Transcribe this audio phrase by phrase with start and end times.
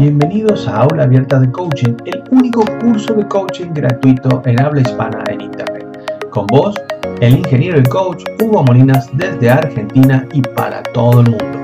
[0.00, 5.22] Bienvenidos a Aula Abierta de Coaching, el único curso de coaching gratuito en habla hispana
[5.28, 6.30] en Internet.
[6.30, 6.74] Con vos,
[7.20, 11.58] el ingeniero y coach Hugo Molinas desde Argentina y para todo el mundo.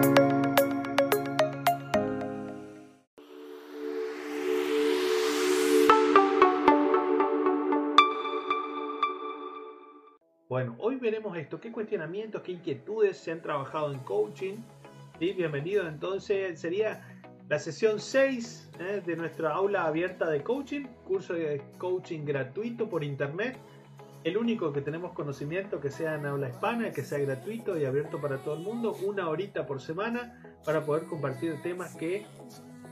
[10.50, 14.56] Bueno, hoy veremos esto, qué cuestionamientos, qué inquietudes se han trabajado en coaching.
[15.18, 15.32] ¿Sí?
[15.32, 17.15] Bienvenido entonces, sería
[17.48, 19.02] la sesión 6 ¿eh?
[19.04, 23.56] de nuestra aula abierta de coaching, curso de coaching gratuito por internet.
[24.24, 28.20] El único que tenemos conocimiento que sea en habla hispana, que sea gratuito y abierto
[28.20, 32.26] para todo el mundo, una horita por semana para poder compartir temas que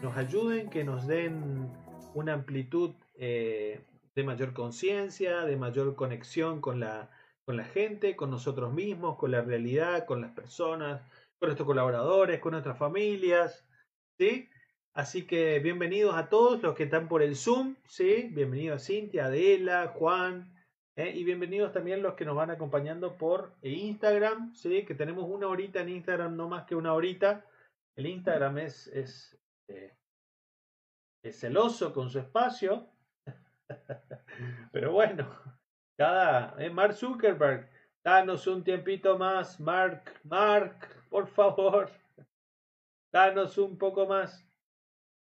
[0.00, 1.72] nos ayuden, que nos den
[2.14, 3.84] una amplitud eh,
[4.14, 7.10] de mayor conciencia, de mayor conexión con la,
[7.44, 11.02] con la gente, con nosotros mismos, con la realidad, con las personas,
[11.40, 13.63] con nuestros colaboradores, con nuestras familias,
[14.18, 14.48] ¿sí?
[14.92, 18.28] Así que bienvenidos a todos los que están por el Zoom, ¿sí?
[18.30, 20.54] Bienvenidos Cintia, Adela, Juan,
[20.96, 21.10] ¿eh?
[21.14, 24.84] y bienvenidos también los que nos van acompañando por Instagram, ¿sí?
[24.84, 27.44] Que tenemos una horita en Instagram, no más que una horita.
[27.96, 29.36] El Instagram es, es,
[29.68, 29.96] eh,
[31.32, 32.86] celoso con su espacio,
[34.72, 35.28] pero bueno,
[35.96, 36.70] cada, ¿eh?
[36.70, 37.68] Mark Zuckerberg,
[38.04, 42.03] danos un tiempito más, Mark, Mark, por favor.
[43.14, 44.44] Danos un poco más.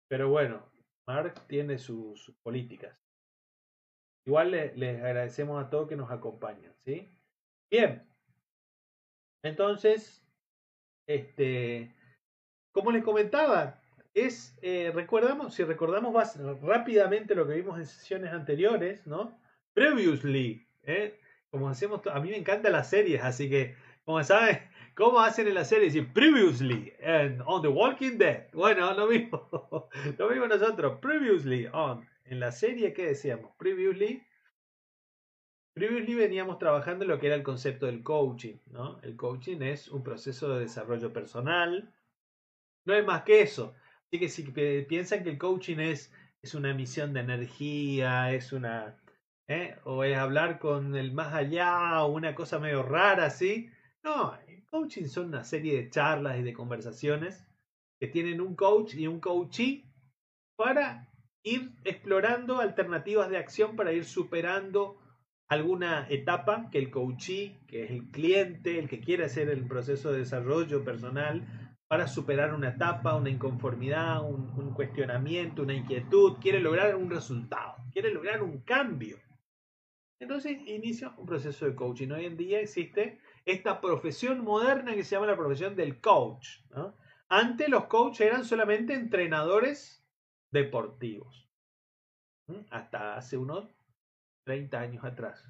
[0.09, 0.67] Pero bueno,
[1.07, 2.99] Mark tiene sus, políticas.
[4.27, 7.07] Igual les agradecemos a todos que nos acompañan, ¿sí?
[7.71, 8.03] Bien.
[9.45, 10.27] Entonces,
[11.07, 11.95] este,
[12.73, 13.83] como les comentaba,
[14.15, 16.15] es, eh, recordamos, si recordamos
[16.63, 19.39] rápidamente lo que vimos en sesiones anteriores, ¿no?
[19.75, 21.21] Previously, ¿eh?
[21.51, 24.67] Como hacemos, a mí me encantan las series, así que, como saben,
[24.97, 26.03] ¿Cómo hacen en la serie?
[26.05, 26.91] Previously
[27.45, 28.47] on The Walking Dead.
[28.55, 29.47] Bueno, lo mismo.
[30.19, 30.99] lo mismo nosotros.
[31.03, 32.09] Previously on.
[32.25, 33.51] En la serie, ¿qué decíamos?
[33.59, 34.25] Previously.
[35.75, 38.57] Previously veníamos trabajando lo que era el concepto del coaching.
[38.71, 38.99] ¿no?
[39.03, 41.93] El coaching es un proceso de desarrollo personal.
[42.87, 43.75] No es más que eso.
[44.07, 44.45] Así que si
[44.89, 46.11] piensan que el coaching es,
[46.41, 48.97] es una misión de energía, es una.
[49.47, 49.77] ¿eh?
[49.85, 53.71] o es hablar con el más allá, o una cosa medio rara así.
[54.07, 54.39] No,
[54.71, 57.45] coaching son una serie de charlas y de conversaciones
[57.99, 59.85] que tienen un coach y un coachee
[60.57, 61.11] para
[61.43, 64.97] ir explorando alternativas de acción para ir superando
[65.49, 70.13] alguna etapa que el coachee, que es el cliente, el que quiere hacer el proceso
[70.13, 76.61] de desarrollo personal, para superar una etapa, una inconformidad, un, un cuestionamiento, una inquietud, quiere
[76.61, 79.19] lograr un resultado, quiere lograr un cambio.
[80.21, 82.11] Entonces inicia un proceso de coaching.
[82.11, 86.59] Hoy en día existe esta profesión moderna que se llama la profesión del coach.
[87.29, 90.05] Antes los coaches eran solamente entrenadores
[90.51, 91.49] deportivos,
[92.71, 93.71] hasta hace unos
[94.45, 95.43] 30 años atrás.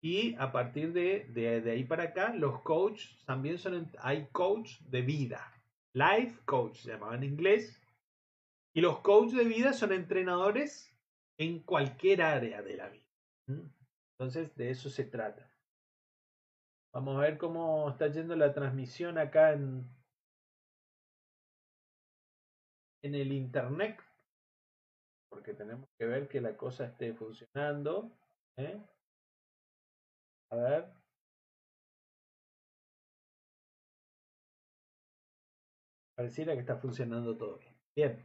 [0.00, 5.02] Y a partir de, de, ahí para acá, los coaches también son, hay coach de
[5.02, 5.40] vida,
[5.92, 7.80] life coach se llamaba en inglés,
[8.74, 10.94] y los coaches de vida son entrenadores
[11.38, 13.04] en cualquier área de la vida.
[14.18, 15.53] Entonces, de eso se trata.
[16.94, 19.84] Vamos a ver cómo está yendo la transmisión acá en,
[23.02, 24.00] en el internet.
[25.28, 28.12] Porque tenemos que ver que la cosa esté funcionando.
[28.56, 28.80] ¿eh?
[30.50, 30.92] A ver.
[36.16, 37.74] Pareciera que está funcionando todo bien.
[37.96, 38.24] Bien.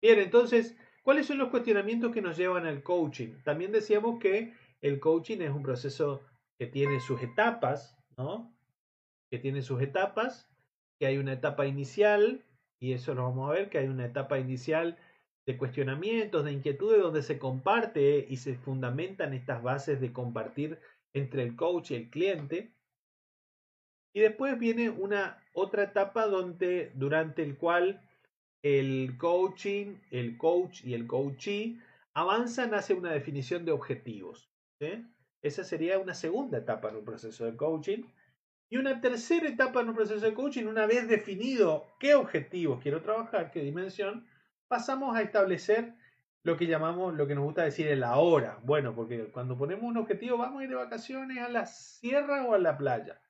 [0.00, 3.42] Bien, entonces, ¿cuáles son los cuestionamientos que nos llevan al coaching?
[3.44, 6.22] También decíamos que el coaching es un proceso
[6.58, 8.54] que tiene sus etapas, ¿no?
[9.30, 10.50] Que tiene sus etapas,
[10.98, 12.44] que hay una etapa inicial,
[12.80, 14.98] y eso lo vamos a ver, que hay una etapa inicial
[15.46, 20.78] de cuestionamientos, de inquietudes, donde se comparte y se fundamentan estas bases de compartir
[21.14, 22.74] entre el coach y el cliente.
[24.12, 28.02] Y después viene una otra etapa donde, durante el cual
[28.62, 31.80] el coaching, el coach y el coachee
[32.14, 34.51] avanzan hacia una definición de objetivos.
[35.42, 38.04] Esa sería una segunda etapa en un proceso de coaching.
[38.68, 43.02] Y una tercera etapa en un proceso de coaching, una vez definido qué objetivos quiero
[43.02, 44.26] trabajar, qué dimensión,
[44.66, 45.94] pasamos a establecer
[46.42, 48.58] lo que llamamos, lo que nos gusta decir el ahora.
[48.62, 52.54] Bueno, porque cuando ponemos un objetivo, vamos a ir de vacaciones a la sierra o
[52.54, 53.20] a la playa.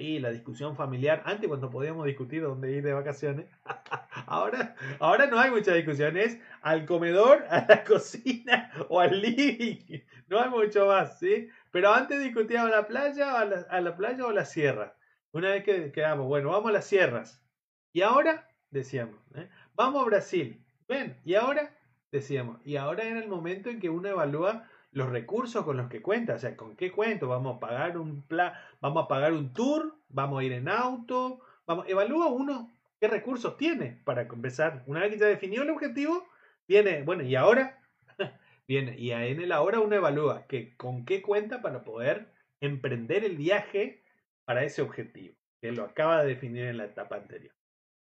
[0.00, 3.46] Y la discusión familiar, antes cuando podíamos discutir dónde ir de vacaciones,
[4.26, 10.40] ahora, ahora no hay muchas discusiones, al comedor, a la cocina o al living, no
[10.40, 11.48] hay mucho más, ¿sí?
[11.70, 14.96] Pero antes discutíamos la playa, a la, a la playa o la sierra.
[15.32, 17.44] Una vez que quedamos, bueno, vamos a las sierras.
[17.92, 19.50] Y ahora, decíamos, ¿eh?
[19.74, 20.64] vamos a Brasil.
[20.88, 21.76] Ven, y ahora,
[22.10, 26.02] decíamos, y ahora era el momento en que uno evalúa los recursos con los que
[26.02, 29.52] cuenta, o sea, con qué cuento, vamos a pagar un plan, vamos a pagar un
[29.52, 32.70] tour, vamos a ir en auto, vamos, evalúa uno
[33.00, 34.82] qué recursos tiene para empezar.
[34.86, 36.26] Una vez que ya definió el objetivo,
[36.68, 37.78] viene, bueno, y ahora,
[38.68, 43.36] viene, y en el ahora uno evalúa que con qué cuenta para poder emprender el
[43.36, 44.02] viaje
[44.44, 47.54] para ese objetivo, que lo acaba de definir en la etapa anterior.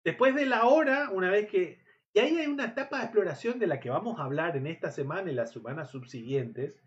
[0.05, 1.87] Después de la hora, una vez que...
[2.15, 4.91] Y ahí hay una etapa de exploración de la que vamos a hablar en esta
[4.91, 6.81] semana y las semanas subsiguientes,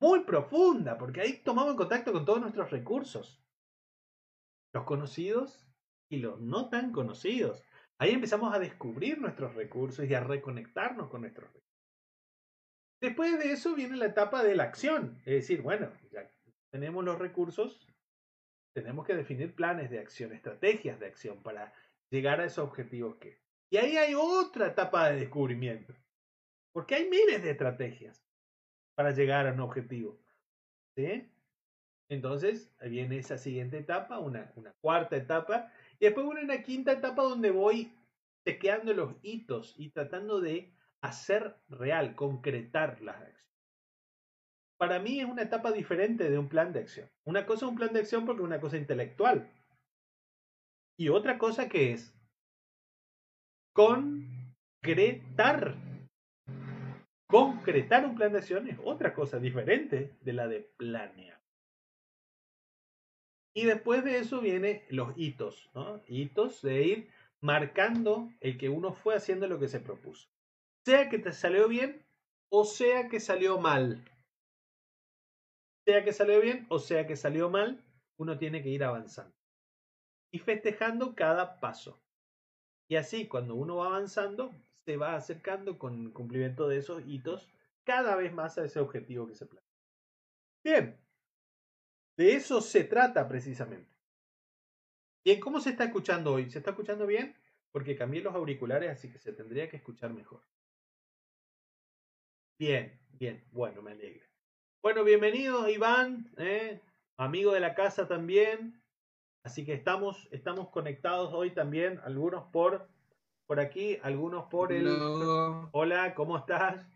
[0.00, 3.42] muy profunda, porque ahí tomamos contacto con todos nuestros recursos,
[4.72, 5.66] los conocidos
[6.08, 7.64] y los no tan conocidos.
[7.98, 11.68] Ahí empezamos a descubrir nuestros recursos y a reconectarnos con nuestros recursos.
[13.00, 16.28] Después de eso viene la etapa de la acción, es decir, bueno, ya
[16.70, 17.86] tenemos los recursos,
[18.74, 21.72] tenemos que definir planes de acción, estrategias de acción para
[22.10, 23.40] llegar a esos objetivos que.
[23.70, 25.94] Y ahí hay otra etapa de descubrimiento.
[26.72, 28.24] Porque hay miles de estrategias
[28.94, 30.18] para llegar a un objetivo.
[30.96, 31.30] ¿Sí?
[32.10, 35.70] Entonces viene esa siguiente etapa, una, una cuarta etapa,
[36.00, 37.92] y después viene una quinta etapa donde voy
[38.46, 40.72] chequeando los hitos y tratando de
[41.02, 43.38] hacer real, concretar las acciones.
[44.78, 47.10] Para mí es una etapa diferente de un plan de acción.
[47.24, 49.50] Una cosa es un plan de acción porque es una cosa intelectual.
[50.96, 52.17] Y otra cosa que es
[54.82, 55.76] concretar.
[57.28, 61.40] Concretar un plan de acción es otra cosa diferente de la de planear.
[63.54, 65.70] Y después de eso vienen los hitos.
[66.08, 67.10] Hitos de ir
[67.40, 70.28] marcando el que uno fue haciendo lo que se propuso.
[70.84, 72.04] Sea que te salió bien
[72.50, 74.04] o sea que salió mal.
[75.86, 77.84] Sea que salió bien o sea que salió mal,
[78.16, 79.36] uno tiene que ir avanzando
[80.32, 82.02] y festejando cada paso.
[82.88, 87.48] Y así, cuando uno va avanzando, se va acercando con el cumplimiento de esos hitos
[87.84, 89.68] cada vez más a ese objetivo que se plantea.
[90.64, 90.98] Bien,
[92.16, 93.94] de eso se trata precisamente.
[95.24, 96.50] Bien, ¿cómo se está escuchando hoy?
[96.50, 97.36] ¿Se está escuchando bien?
[97.70, 100.42] Porque cambié los auriculares, así que se tendría que escuchar mejor.
[102.58, 104.26] Bien, bien, bueno, me alegra.
[104.82, 106.80] Bueno, bienvenidos Iván, ¿eh?
[107.18, 108.77] amigo de la casa también.
[109.48, 112.86] Así que estamos, estamos conectados hoy también, algunos por,
[113.46, 114.86] por aquí, algunos por el...
[115.72, 116.86] Hola, ¿cómo estás?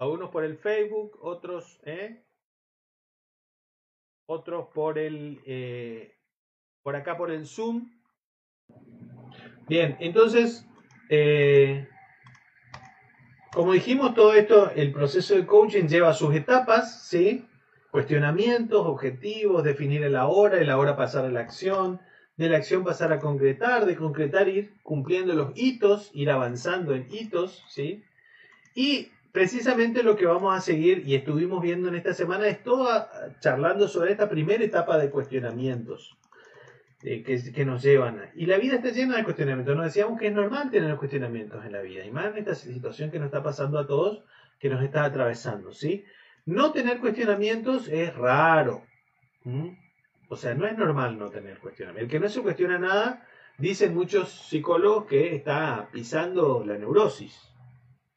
[0.00, 2.24] Algunos por el Facebook, otros, ¿eh?
[4.26, 5.40] Otros por el...
[5.46, 6.16] Eh,
[6.82, 7.88] por acá por el Zoom.
[9.68, 10.66] Bien, entonces,
[11.10, 11.86] eh,
[13.52, 17.48] como dijimos, todo esto, el proceso de coaching lleva sus etapas, ¿sí?
[17.90, 22.00] Cuestionamientos, objetivos, definir el ahora, el ahora pasar a la acción,
[22.36, 27.06] de la acción pasar a concretar, de concretar ir cumpliendo los hitos, ir avanzando en
[27.10, 28.04] hitos, ¿sí?
[28.74, 32.88] Y precisamente lo que vamos a seguir y estuvimos viendo en esta semana es todo
[33.40, 36.16] charlando sobre esta primera etapa de cuestionamientos
[37.02, 38.30] eh, que, que, nos llevan a...
[38.34, 39.76] Y la vida está llena de cuestionamientos.
[39.76, 43.10] Nos decíamos que es normal tener cuestionamientos en la vida, y más en esta situación
[43.10, 44.24] que nos está pasando a todos,
[44.60, 46.04] que nos está atravesando, ¿sí?
[46.48, 48.82] No tener cuestionamientos es raro.
[50.30, 52.04] O sea, no es normal no tener cuestionamientos.
[52.04, 53.26] El que no se cuestiona nada,
[53.58, 57.38] dicen muchos psicólogos que está pisando la neurosis.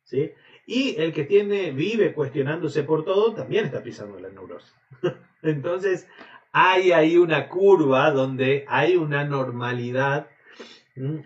[0.06, 0.32] ¿sí?
[0.66, 4.74] Y el que tiene, vive cuestionándose por todo, también está pisando la neurosis.
[5.42, 6.08] Entonces,
[6.54, 10.30] hay ahí una curva donde hay una normalidad,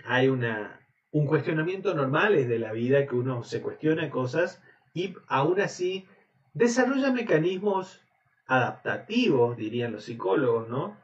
[0.06, 0.80] hay una,
[1.12, 4.64] un cuestionamiento normal es de la vida que uno se cuestiona cosas
[4.96, 6.08] y aún así
[6.56, 8.02] desarrolla mecanismos
[8.48, 10.98] adaptativos, dirían los psicólogos, ¿no?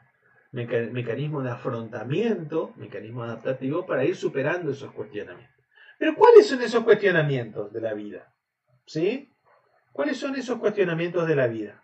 [0.51, 5.55] mecanismos de afrontamiento, mecanismos adaptativos para ir superando esos cuestionamientos.
[5.97, 8.33] Pero ¿cuáles son esos cuestionamientos de la vida?
[8.85, 9.31] ¿Sí?
[9.93, 11.81] ¿Cuáles son esos cuestionamientos de la vida?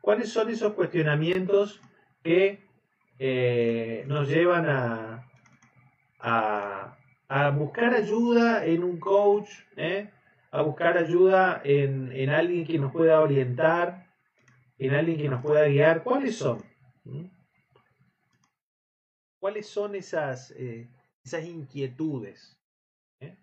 [0.00, 1.80] ¿Cuáles son esos cuestionamientos
[2.22, 2.66] que
[3.18, 5.28] eh, nos llevan a,
[6.20, 10.10] a, buscar ayuda en un coach, ¿eh?
[10.50, 14.06] A buscar ayuda en, en, alguien que nos pueda orientar,
[14.78, 16.02] en alguien que nos pueda guiar.
[16.02, 16.62] ¿Cuáles son?
[17.04, 17.26] ¿Mm?
[19.40, 20.88] ¿Cuáles son esas, eh,
[21.22, 22.58] esas inquietudes?
[23.20, 23.36] ¿Eh?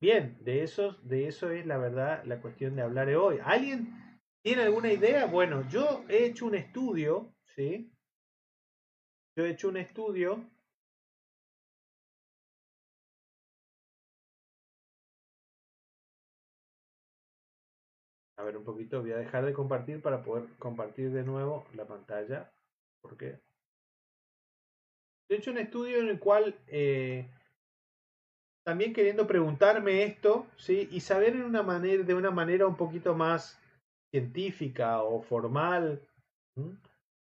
[0.00, 3.38] Bien, de eso, de eso es la verdad la cuestión de hablar hoy.
[3.44, 5.26] ¿Alguien tiene alguna idea?
[5.26, 7.92] Bueno, yo he hecho un estudio, ¿sí?
[9.36, 10.48] Yo he hecho un estudio
[18.42, 21.84] A ver un poquito, voy a dejar de compartir para poder compartir de nuevo la
[21.84, 22.50] pantalla.
[23.00, 23.38] Porque
[25.30, 27.30] he hecho un estudio en el cual eh,
[28.64, 30.88] también queriendo preguntarme esto, ¿sí?
[30.90, 33.60] Y saber en una manera, de una manera un poquito más
[34.10, 36.02] científica o formal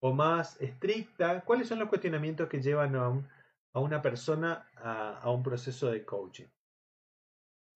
[0.02, 3.08] o más estricta, cuáles son los cuestionamientos que llevan a,
[3.74, 6.48] a una persona a, a, un proceso de coaching.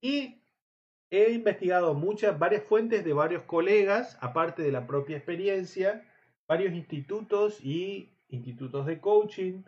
[0.01, 0.42] Y
[1.11, 6.09] he investigado muchas, varias fuentes de varios colegas, aparte de la propia experiencia,
[6.47, 9.63] varios institutos y institutos de coaching,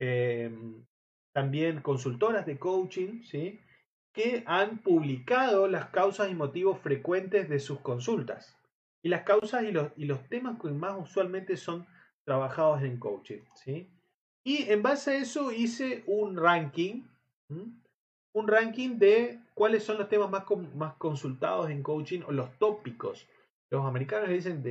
[0.00, 0.84] em,
[1.32, 3.60] también consultoras de coaching, ¿sí?
[4.12, 8.56] que han publicado las causas y motivos frecuentes de sus consultas.
[9.02, 11.86] Y las causas y los, y los temas que más usualmente son
[12.24, 13.40] trabajados en coaching.
[13.54, 13.88] ¿sí?
[14.44, 17.04] Y en base a eso hice un ranking,
[17.48, 20.44] un ranking de cuáles son los temas más,
[20.74, 23.26] más consultados en coaching o los tópicos.
[23.70, 24.62] Los americanos dicen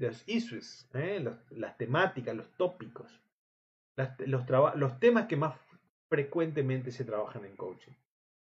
[0.00, 1.24] los issues, ¿eh?
[1.50, 3.20] las temáticas, los tópicos,
[4.18, 4.42] los,
[4.76, 5.54] los temas que más
[6.08, 7.92] frecuentemente se trabajan en coaching.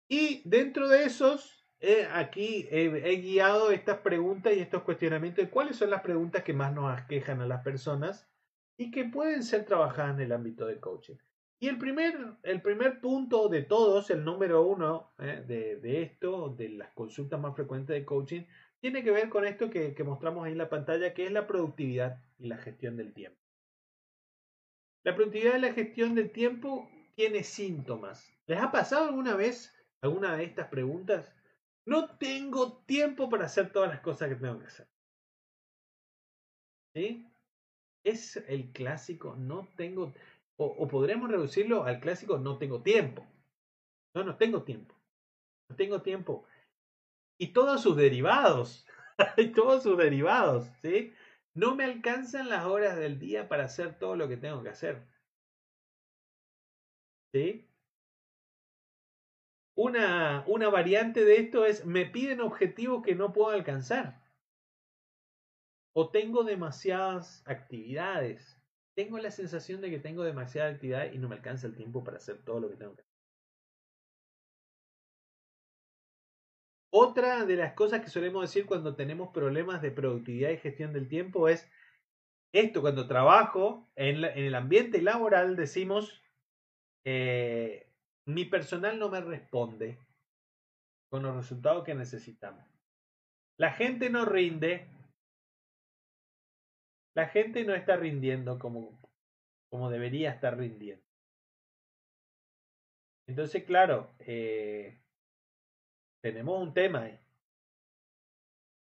[0.08, 1.66] Y dentro de esos,
[2.12, 6.72] aquí he, guiado estas preguntas y estos cuestionamientos de cuáles son las preguntas que más
[6.72, 8.28] nos aquejan a las personas
[8.76, 11.16] y que pueden ser trabajadas en el ámbito de coaching.
[11.60, 16.50] Y el primer, el primer punto de todos, el número uno eh, de, de, esto,
[16.50, 18.42] de las consultas más frecuentes de coaching,
[18.80, 21.46] tiene que ver con esto que, que mostramos ahí en la pantalla, que es la
[21.48, 23.40] productividad y la gestión del tiempo.
[25.04, 28.24] La productividad y la gestión del tiempo tiene síntomas.
[28.46, 31.34] ¿Les ha pasado alguna vez alguna de estas preguntas?
[31.84, 34.86] No tengo tiempo para hacer todas las cosas que tengo que hacer.
[36.94, 37.26] ¿Sí?
[38.04, 40.14] Es el clásico, no tengo,
[40.60, 43.24] o, podremos reducirlo al clásico, no tengo tiempo.
[44.14, 44.94] No, no tengo tiempo.
[45.70, 46.44] No tengo tiempo.
[47.38, 48.84] Y todos sus derivados.
[49.36, 51.14] y todos sus derivados, ¿sí?
[51.54, 55.06] No me alcanzan las horas del día para hacer todo lo que tengo que hacer.
[57.32, 57.68] ¿Sí?
[59.76, 64.20] Una, una variante de esto es, me piden objetivos que no puedo alcanzar.
[65.94, 68.57] O tengo demasiadas actividades.
[68.98, 72.16] Tengo la sensación de que tengo demasiada actividad y no me alcanza el tiempo para
[72.16, 73.14] hacer todo lo que tengo que hacer.
[76.90, 81.06] Otra de las cosas que solemos decir cuando tenemos problemas de productividad y gestión del
[81.06, 81.70] tiempo es
[82.52, 86.20] esto, cuando trabajo en, el ambiente laboral decimos,
[87.04, 87.92] eh,
[88.24, 89.96] mi personal no me responde
[91.08, 92.66] con los resultados que necesitamos.
[93.58, 94.90] La gente no rinde.
[97.18, 98.96] La gente no está rindiendo como,
[99.70, 101.04] como debería estar rindiendo.
[103.26, 105.00] Entonces, claro, eh,
[106.22, 107.18] tenemos un tema ahí.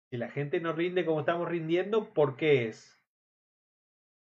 [0.09, 2.97] Si la gente no rinde como estamos rindiendo, ¿por qué es?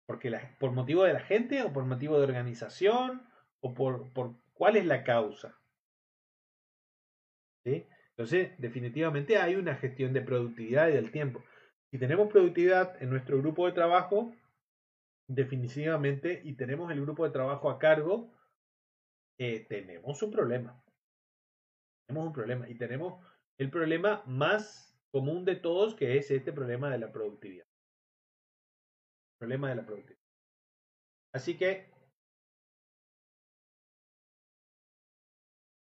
[0.06, 3.28] Porque ¿Por motivo de la gente o por motivo de organización
[3.58, 5.58] o por, por cuál es la causa?
[7.64, 7.84] ¿Sí?
[8.10, 11.42] Entonces, definitivamente hay una gestión de productividad y del tiempo.
[11.90, 14.34] Si tenemos productividad en nuestro grupo de trabajo,
[15.26, 18.30] definitivamente, y tenemos el grupo de trabajo a cargo,
[19.38, 20.82] eh, tenemos un problema.
[22.06, 23.24] Tenemos un problema y tenemos
[23.58, 27.66] el problema más común de todos, que es este problema de la productividad.
[29.38, 30.22] Problema de la productividad.
[31.32, 31.90] Así que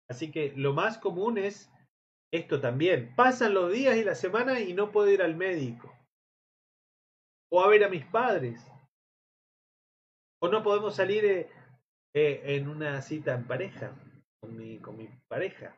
[0.10, 1.73] Así que lo más común es
[2.34, 3.14] esto también.
[3.16, 5.96] Pasan los días y la semana y no puedo ir al médico.
[7.52, 8.60] O a ver a mis padres.
[10.42, 11.52] O no podemos salir eh,
[12.16, 13.96] eh, en una cita en pareja,
[14.42, 15.78] con mi, con mi pareja.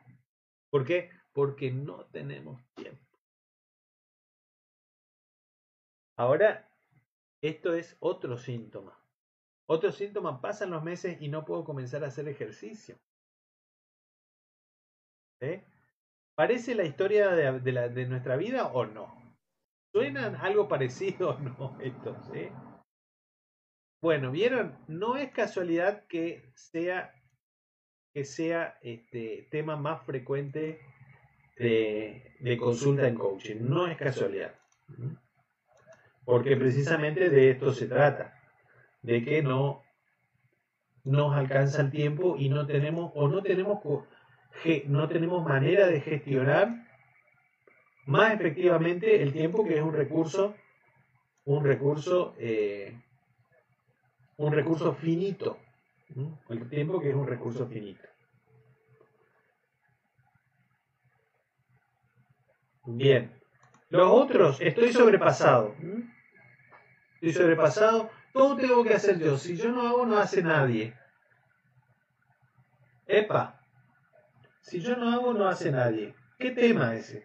[0.70, 1.10] ¿Por qué?
[1.34, 3.04] Porque no tenemos tiempo.
[6.16, 6.66] Ahora,
[7.42, 8.98] esto es otro síntoma.
[9.68, 12.98] Otro síntoma, pasan los meses y no puedo comenzar a hacer ejercicio.
[15.42, 15.62] ¿Eh?
[16.36, 19.38] ¿Parece la historia de, de, la, de, nuestra vida o no?
[19.92, 22.14] ¿Suenan algo parecido o no esto?
[22.30, 22.48] ¿sí?
[24.02, 27.12] Bueno, vieron, no es casualidad que sea
[28.12, 30.80] que sea este tema más frecuente
[31.58, 33.56] de, de consulta en coaching.
[33.60, 34.54] No es casualidad.
[36.24, 38.40] Porque precisamente de esto se trata.
[39.02, 39.82] De que no
[41.04, 43.80] nos alcanza el tiempo y no tenemos o no tenemos
[44.86, 46.86] no tenemos manera de gestionar
[48.06, 50.54] más efectivamente el tiempo que es un recurso
[51.44, 53.00] un recurso eh,
[54.36, 55.58] un recurso finito
[56.48, 58.08] el tiempo que es un recurso finito.
[62.86, 63.32] Bien.
[63.88, 65.74] Los otros estoy sobrepasado
[67.14, 69.38] estoy sobrepasado todo tengo que hacer yo.
[69.38, 70.94] Si yo no hago no hace nadie.
[73.06, 73.60] Epa,
[74.66, 76.12] si yo no hago, no hace nadie.
[76.38, 77.24] ¿Qué tema ese?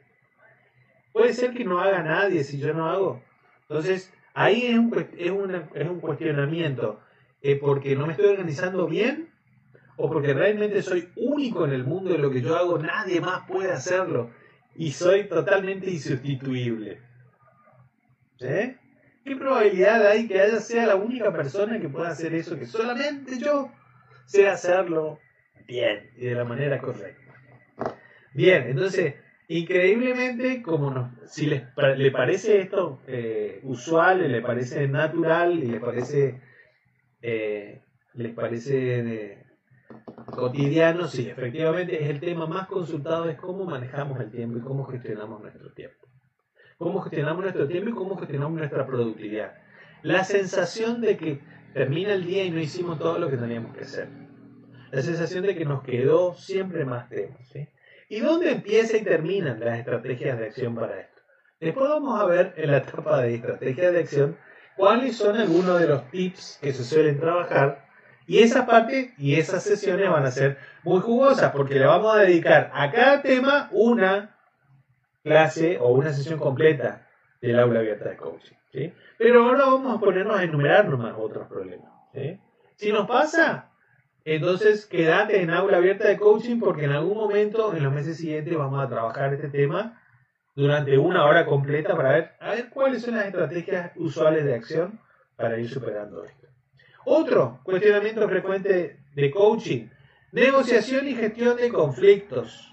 [1.11, 3.23] Puede ser que no haga nadie si yo no hago.
[3.63, 7.01] Entonces, ahí es un, es un cuestionamiento.
[7.41, 9.29] Eh, ¿Porque no me estoy organizando bien?
[9.97, 12.77] ¿O porque realmente soy único en el mundo de lo que yo hago?
[12.77, 14.29] Nadie más puede hacerlo.
[14.75, 17.01] Y soy totalmente insustituible.
[18.39, 18.77] ¿Sí?
[19.25, 22.57] ¿Qué probabilidad hay que haya sea la única persona que pueda hacer eso?
[22.57, 23.71] Que solamente yo
[24.25, 25.19] sé hacerlo
[25.67, 27.30] bien y de la manera correcta.
[28.33, 29.15] Bien, entonces
[29.47, 31.63] increíblemente, como si les,
[31.97, 36.39] le parece esto eh, usual, le parece natural y le parece,
[37.21, 37.81] eh,
[38.13, 39.45] les parece
[40.31, 44.85] cotidiano, sí, efectivamente es el tema más consultado, es cómo manejamos el tiempo y cómo
[44.85, 46.07] gestionamos nuestro tiempo.
[46.77, 49.53] Cómo gestionamos nuestro tiempo y cómo gestionamos nuestra productividad.
[50.01, 51.41] La sensación de que
[51.73, 54.07] termina el día y no hicimos todo lo que teníamos que hacer.
[54.91, 57.47] La sensación de que nos quedó siempre más temas.
[57.49, 57.67] ¿sí?
[58.11, 61.21] ¿Y dónde empieza y terminan las estrategias de acción para esto?
[61.61, 64.37] Después vamos a ver en la etapa de estrategias de acción
[64.75, 67.85] cuáles son algunos de los tips que se suelen trabajar
[68.27, 72.19] y esa parte y esas sesiones van a ser muy jugosas porque le vamos a
[72.19, 74.35] dedicar a cada tema una
[75.23, 77.07] clase o una sesión completa
[77.39, 78.57] del aula abierta de coaching.
[78.73, 78.93] ¿sí?
[79.17, 81.89] Pero ahora vamos a ponernos a enumerar nomás otros problemas.
[82.13, 82.37] ¿sí?
[82.75, 83.70] Si nos pasa,
[84.23, 88.55] entonces, quédate en aula abierta de coaching porque en algún momento, en los meses siguientes,
[88.55, 89.99] vamos a trabajar este tema
[90.55, 94.99] durante una hora completa para ver, a ver cuáles son las estrategias usuales de acción
[95.35, 96.47] para ir superando esto.
[97.05, 99.87] Otro cuestionamiento frecuente de coaching,
[100.31, 102.71] negociación y gestión de conflictos.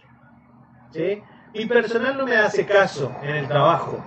[1.55, 4.05] Mi personal no me hace caso en el trabajo.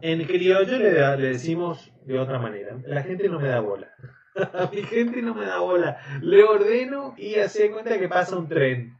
[0.00, 3.88] En criollo le decimos de otra manera, la gente no me da bola.
[4.36, 5.98] A mi gente no me da bola.
[6.20, 8.96] Le ordeno y hace cuenta que pasa un tren.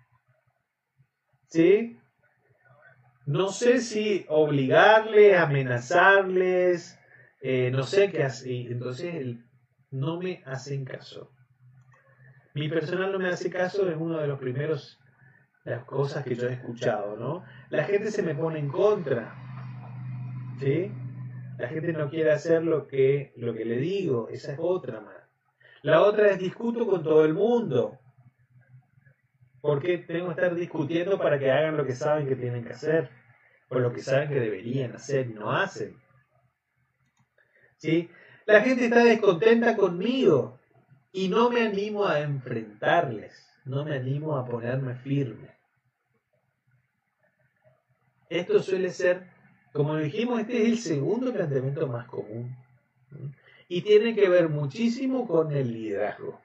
[1.49, 1.99] ¿Sí?
[3.27, 6.99] No sé si obligarle, amenazarles,
[7.41, 8.73] eh, no sé qué hacer.
[8.73, 9.37] Entonces
[9.91, 11.31] no me hacen caso.
[12.55, 14.99] Mi personal no me hace caso es uno de los primeros
[15.65, 17.45] las cosas que yo he escuchado, ¿no?
[17.71, 19.35] La gente se me pone en contra.
[20.61, 20.93] ¿Sí?
[21.59, 24.29] La gente no quiere hacer lo que, lo que le digo.
[24.29, 25.16] Esa es otra más.
[25.83, 27.99] La otra es discuto con todo el mundo.
[29.61, 33.11] Porque tengo que estar discutiendo para que hagan lo que saben que tienen que hacer?
[33.69, 35.97] O lo que saben que deberían hacer y no hacen.
[37.79, 38.09] ¿Sí?
[38.47, 40.61] La gente está descontenta conmigo
[41.13, 43.47] y no me animo a enfrentarles.
[43.65, 45.57] No me animo a ponerme firme.
[48.29, 49.29] Esto suele ser,
[49.73, 52.57] como dijimos, este es el segundo planteamiento más común
[53.69, 56.41] y tiene que ver muchísimo con el liderazgo.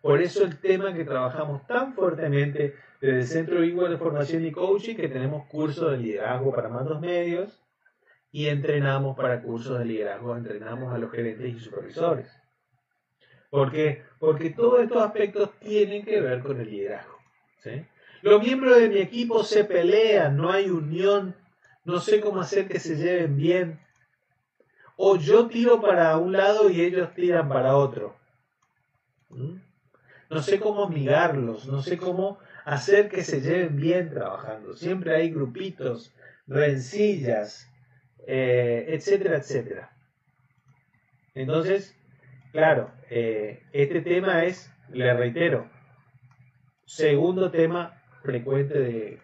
[0.00, 4.52] Por eso el tema que trabajamos tan fuertemente desde el Centro Igual de Formación y
[4.52, 7.62] Coaching, que tenemos cursos de liderazgo para mandos medios
[8.30, 12.30] y entrenamos para cursos de liderazgo, entrenamos a los gerentes y supervisores.
[13.50, 14.02] ¿Por qué?
[14.18, 17.16] Porque todos estos aspectos tienen que ver con el liderazgo.
[18.22, 21.34] Los miembros de mi equipo se pelean, no hay unión,
[21.84, 23.80] no sé cómo hacer que se lleven bien,
[24.96, 28.16] o yo tiro para un lado y ellos tiran para otro.
[29.28, 29.58] ¿Mm?
[30.30, 34.74] No sé cómo amigarlos, no sé cómo hacer que se lleven bien trabajando.
[34.74, 36.14] Siempre hay grupitos,
[36.46, 37.70] rencillas,
[38.26, 39.92] eh, etcétera, etcétera.
[41.34, 41.94] Entonces,
[42.52, 45.70] claro, eh, este tema es, le reitero,
[46.86, 49.20] segundo tema frecuente de,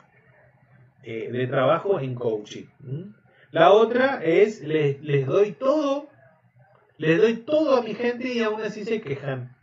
[1.02, 2.66] eh, de trabajo en coaching.
[3.52, 6.08] La otra es, les, les doy todo,
[6.96, 9.54] les doy todo a mi gente y aún así se quejan.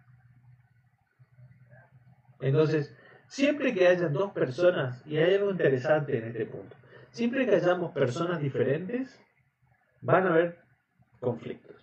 [2.39, 2.95] Entonces,
[3.27, 6.75] siempre que haya dos personas, y hay algo interesante en este punto,
[7.09, 9.19] siempre que hayamos personas diferentes,
[10.01, 10.59] van a haber
[11.19, 11.75] conflictos.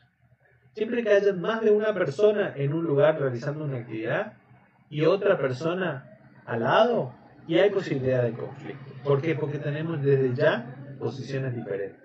[0.74, 4.34] Siempre que haya más de una persona en un lugar realizando una actividad
[4.88, 6.08] y otra persona
[6.44, 7.12] al lado,
[7.48, 8.92] y hay posibilidad de conflicto.
[9.02, 9.34] ¿Por qué?
[9.34, 12.02] Porque tenemos desde ya posiciones diferentes.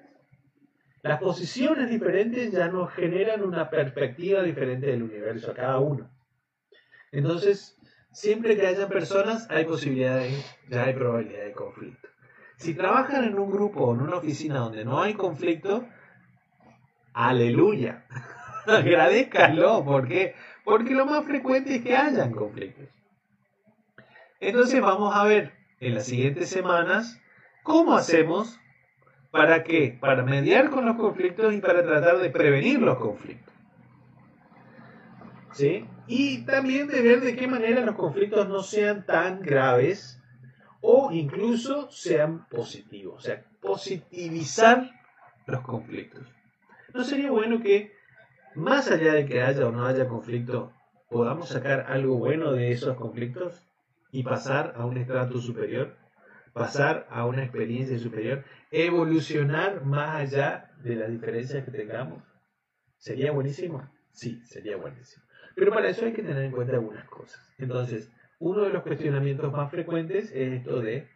[1.04, 6.10] Las posiciones diferentes ya nos generan una perspectiva diferente del universo a cada uno.
[7.12, 7.78] Entonces,
[8.12, 12.08] siempre que haya personas, hay posibilidades, ya hay probabilidad de conflicto.
[12.58, 15.88] Si trabajan en un grupo o en una oficina donde no hay conflicto,
[17.14, 18.06] aleluya.
[18.68, 19.84] Agradezcanlo.
[19.84, 20.36] ¿Por qué?
[20.64, 22.88] Porque lo más frecuente es que hayan conflictos.
[24.40, 27.20] Entonces vamos a ver en las siguientes semanas
[27.64, 28.60] cómo hacemos
[29.32, 29.98] ¿Para qué?
[30.00, 33.52] Para mediar con los conflictos y para tratar de prevenir los conflictos.
[35.54, 35.86] ¿sí?
[36.08, 40.22] Y también de ver de qué manera los conflictos no sean tan graves
[40.82, 44.90] o incluso sean positivos, o sea, positivizar
[45.46, 46.28] los conflictos.
[46.94, 47.94] ¿No sería bueno que,
[48.56, 50.74] más allá de que haya o no haya conflicto,
[51.10, 53.62] podamos sacar algo bueno de esos conflictos
[54.12, 55.96] y pasar a un estrato superior,
[56.54, 62.24] pasar a una experiencia superior, evolucionar más allá de las diferencias que tengamos?
[62.98, 63.90] ¿Sería buenísimo?
[64.12, 65.24] Sí, sería buenísimo.
[65.56, 67.54] Pero para eso hay que tener en cuenta algunas cosas.
[67.58, 71.08] Entonces, uno de los cuestionamientos más frecuentes es esto de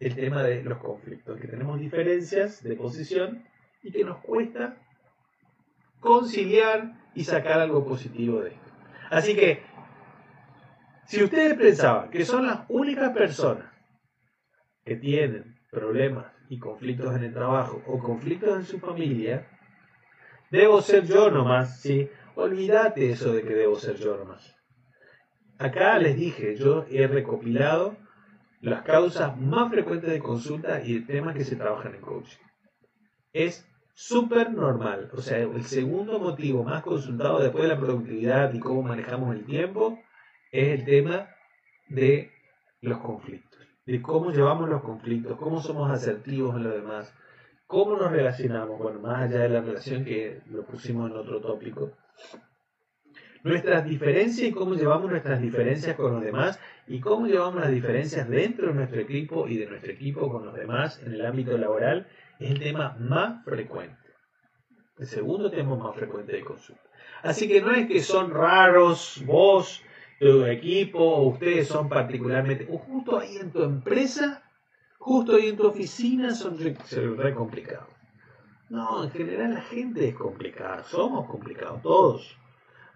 [0.00, 3.44] el tema de los conflictos, que tenemos diferencias de posición
[3.82, 4.76] y que nos cuesta
[6.00, 8.70] conciliar y sacar algo positivo de esto.
[9.10, 9.62] Así que,
[11.06, 13.75] si ustedes pensaban que son las únicas personas
[14.86, 19.46] que tienen problemas y conflictos en el trabajo o conflictos en su familia,
[20.50, 22.08] debo ser yo nomás, ¿sí?
[22.36, 24.56] Olvídate eso de que debo ser yo nomás.
[25.58, 27.96] Acá les dije, yo he recopilado
[28.60, 32.44] las causas más frecuentes de consulta y de temas que se trabajan en coaching.
[33.32, 35.10] Es súper normal.
[35.14, 39.44] O sea, el segundo motivo más consultado después de la productividad y cómo manejamos el
[39.44, 39.98] tiempo
[40.52, 41.28] es el tema
[41.88, 42.30] de
[42.82, 43.45] los conflictos.
[43.86, 47.14] De cómo llevamos los conflictos, cómo somos asertivos en lo demás,
[47.66, 51.92] cómo nos relacionamos, bueno, más allá de la relación que lo pusimos en otro tópico.
[53.44, 58.28] Nuestras diferencias y cómo llevamos nuestras diferencias con los demás y cómo llevamos las diferencias
[58.28, 62.08] dentro de nuestro equipo y de nuestro equipo con los demás en el ámbito laboral
[62.40, 63.96] es el tema más frecuente.
[64.98, 66.82] El segundo tema más frecuente de consulta.
[67.22, 69.82] Así que no es que son raros vos,
[70.18, 74.42] tu equipo, ustedes son particularmente, o justo ahí en tu empresa,
[74.98, 77.88] justo ahí en tu oficina son re, complicados.
[78.68, 82.36] No, en general la gente es complicada, somos complicados, todos.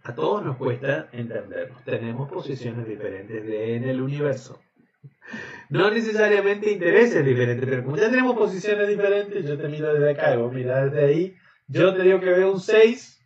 [0.02, 4.58] A todos nos cuesta entendernos, tenemos posiciones diferentes en el universo.
[5.68, 10.36] No necesariamente intereses diferentes, pero como ya tenemos posiciones diferentes, yo te miro desde acá
[10.36, 11.36] vos mirás desde ahí,
[11.68, 13.19] yo te digo que veo un 6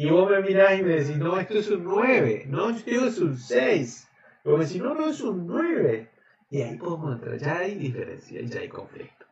[0.00, 3.18] y vos me mirás y me decís, no, esto es un 9, no, digo es
[3.18, 4.08] un 6.
[4.42, 6.08] Y vos me decís, no, no, es un 9.
[6.48, 9.26] Y ahí podemos entrar, ya hay diferencia ya hay conflicto.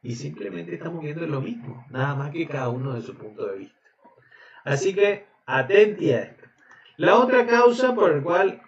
[0.00, 3.58] Y simplemente estamos viendo lo mismo, nada más que cada uno de su punto de
[3.58, 3.80] vista.
[4.62, 6.44] Así que atenti a esto.
[6.96, 8.62] La otra causa por la cual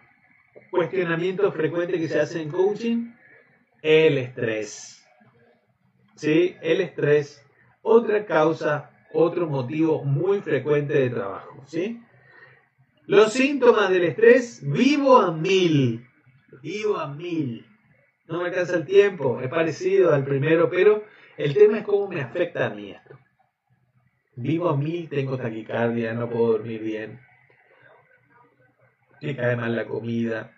[0.73, 3.13] cuestionamiento frecuente que se hace en coaching,
[3.81, 5.07] el estrés.
[6.17, 6.57] ¿Sí?
[6.61, 7.47] El estrés.
[7.81, 11.63] Otra causa, otro motivo muy frecuente de trabajo.
[11.67, 12.01] ¿Sí?
[13.07, 16.07] Los síntomas del estrés, vivo a mil.
[16.63, 17.67] Vivo a mil.
[18.27, 21.05] No me alcanza el tiempo, es parecido al primero, pero
[21.37, 23.19] el tema es cómo me afecta a mí esto.
[24.37, 27.21] Vivo a mil, tengo taquicardia, no puedo dormir bien.
[29.21, 30.57] Me cae mal la comida,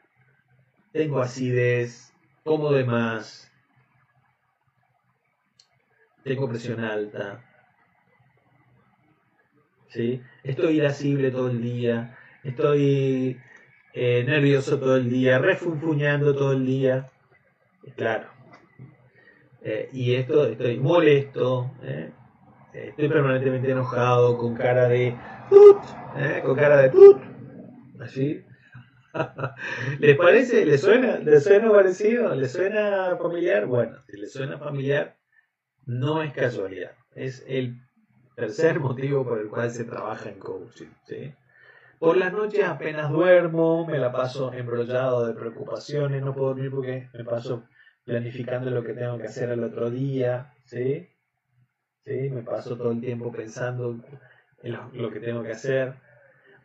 [0.93, 2.13] tengo acidez,
[2.45, 3.51] como de más,
[6.23, 7.43] tengo presión alta,
[9.93, 10.23] ¿sí?
[10.43, 13.39] estoy irascible todo el día, estoy
[13.93, 17.11] eh, nervioso todo el día, refunfuñando todo el día,
[17.97, 18.29] claro.
[19.63, 22.11] Eh, y esto, estoy molesto, ¿eh?
[22.73, 25.17] estoy permanentemente enojado, con cara de
[25.49, 25.79] tut,
[26.43, 27.19] con cara de tut,
[28.01, 28.43] así.
[29.99, 30.65] ¿Les parece?
[30.65, 31.19] ¿Les suena?
[31.19, 32.35] ¿Les suena parecido?
[32.35, 33.67] ¿Les suena familiar?
[33.67, 35.17] Bueno, si les suena familiar,
[35.85, 36.93] no es casualidad.
[37.15, 37.77] Es el
[38.35, 40.89] tercer motivo por el cual se trabaja en coaching.
[41.99, 47.09] Por las noches apenas duermo, me la paso embrollado de preocupaciones, no puedo dormir porque
[47.13, 47.65] me paso
[48.05, 50.53] planificando lo que tengo que hacer el otro día.
[50.65, 51.09] ¿sí?
[52.05, 52.31] ¿Sí?
[52.31, 54.01] Me paso todo el tiempo pensando
[54.63, 55.95] en lo que tengo que hacer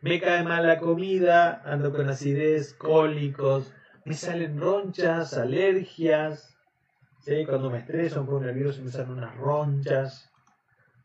[0.00, 3.72] me cae mal la comida, ando con acidez, cólicos,
[4.04, 6.56] me salen ronchas, alergias,
[7.20, 7.44] ¿sí?
[7.44, 10.30] cuando me estreso, un poco nervioso, me salen unas ronchas,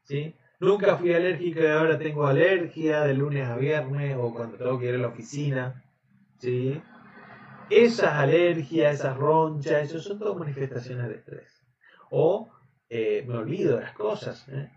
[0.04, 0.36] ¿sí?
[0.64, 4.88] Nunca fui alérgico y ahora tengo alergia de lunes a viernes o cuando tengo que
[4.88, 5.84] ir a la oficina,
[6.38, 6.82] ¿sí?
[7.70, 11.66] Esas alergias, esas ronchas, eso son todas manifestaciones de estrés.
[12.12, 12.50] O
[12.90, 14.72] eh, me olvido de las cosas, ¿eh?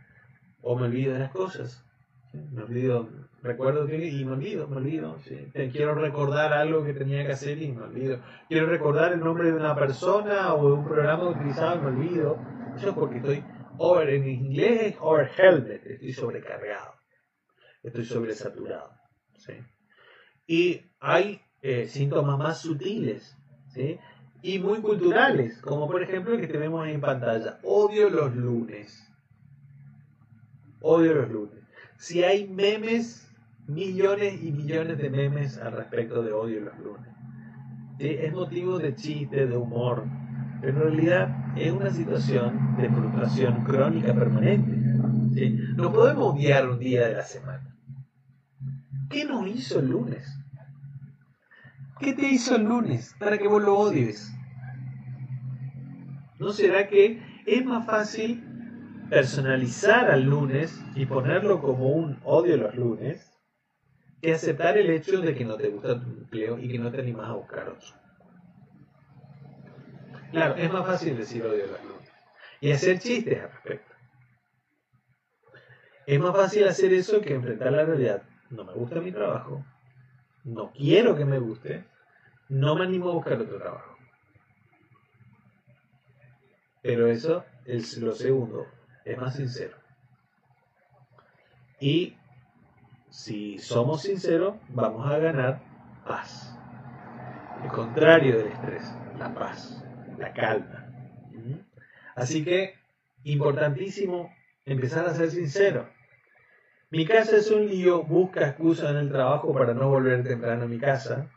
[0.61, 1.85] o me olvido de las cosas.
[2.33, 3.09] Me olvido,
[3.45, 5.17] recuerdo que y me olvido, me olvido.
[5.53, 8.19] Quiero recordar algo que tenía que hacer y me olvido.
[8.49, 12.39] Quiero recordar el nombre de una persona o de un programa utilizado y me olvido.
[12.77, 13.45] Eso es porque estoy
[13.79, 16.95] over, en inglés es overhelmed, estoy sobrecargado,
[17.83, 18.93] estoy sobresaturado.
[20.47, 23.37] Y hay eh, síntomas más sutiles
[24.43, 27.59] y muy culturales, como por ejemplo el que tenemos en pantalla.
[27.63, 29.03] Odio los lunes.
[30.81, 31.57] Odio los lunes
[31.99, 33.31] si hay memes
[33.67, 37.13] millones y millones de memes al respecto de odio los lunes.
[37.99, 40.05] Es motivo de chiste, de humor,
[40.63, 44.77] en realidad es una situación de frustración crónica permanente.
[45.77, 47.77] No podemos odiar un día de la semana.
[49.11, 50.39] ¿Qué nos hizo el lunes?
[52.01, 54.33] ¿Qué te hizo el lunes para que vos lo odies?
[56.39, 58.45] ¿No será que es más fácil
[59.09, 63.33] personalizar al lunes y ponerlo como un odio los lunes
[64.21, 67.01] que aceptar el hecho de que no te gusta tu empleo y que no te
[67.01, 68.06] animas a buscar otro?
[70.31, 72.11] Claro, es más fácil decir odio los lunes
[72.61, 73.95] y hacer chistes al respecto.
[76.07, 78.23] Es más fácil hacer eso que enfrentar la realidad.
[78.51, 79.65] No me gusta mi trabajo,
[80.45, 81.85] no quiero que me guste,
[82.49, 83.97] no me animo a buscar otro trabajo.
[86.83, 88.67] Pero eso es lo segundo,
[89.05, 89.77] es más sincero.
[91.81, 92.17] Y
[93.11, 95.61] si somos sinceros, vamos a ganar
[96.07, 96.57] paz.
[97.65, 99.83] El contrario del estrés, la paz,
[100.19, 100.87] la calma.
[102.15, 102.75] Así que,
[103.25, 105.89] importantísimo empezar a ser sincero.
[106.91, 110.69] Mi casa es un lío, busca excusa en el trabajo para no volver temprano a
[110.69, 111.31] mi casa.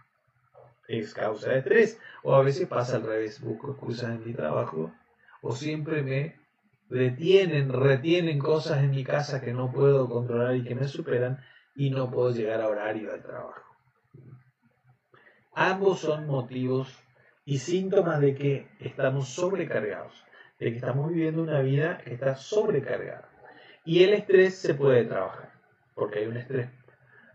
[0.87, 1.99] Es causa de estrés.
[2.23, 4.91] O a veces pasa al revés, busco excusas en mi trabajo.
[5.41, 6.35] O siempre me
[6.89, 11.39] detienen, retienen cosas en mi casa que no puedo controlar y que me superan
[11.75, 13.63] y no puedo llegar a horario al trabajo.
[15.53, 16.97] Ambos son motivos
[17.49, 20.23] y síntomas de que estamos sobrecargados,
[20.59, 23.27] de que estamos viviendo una vida que está sobrecargada.
[23.83, 25.51] Y el estrés se puede trabajar,
[25.95, 26.69] porque hay un estrés,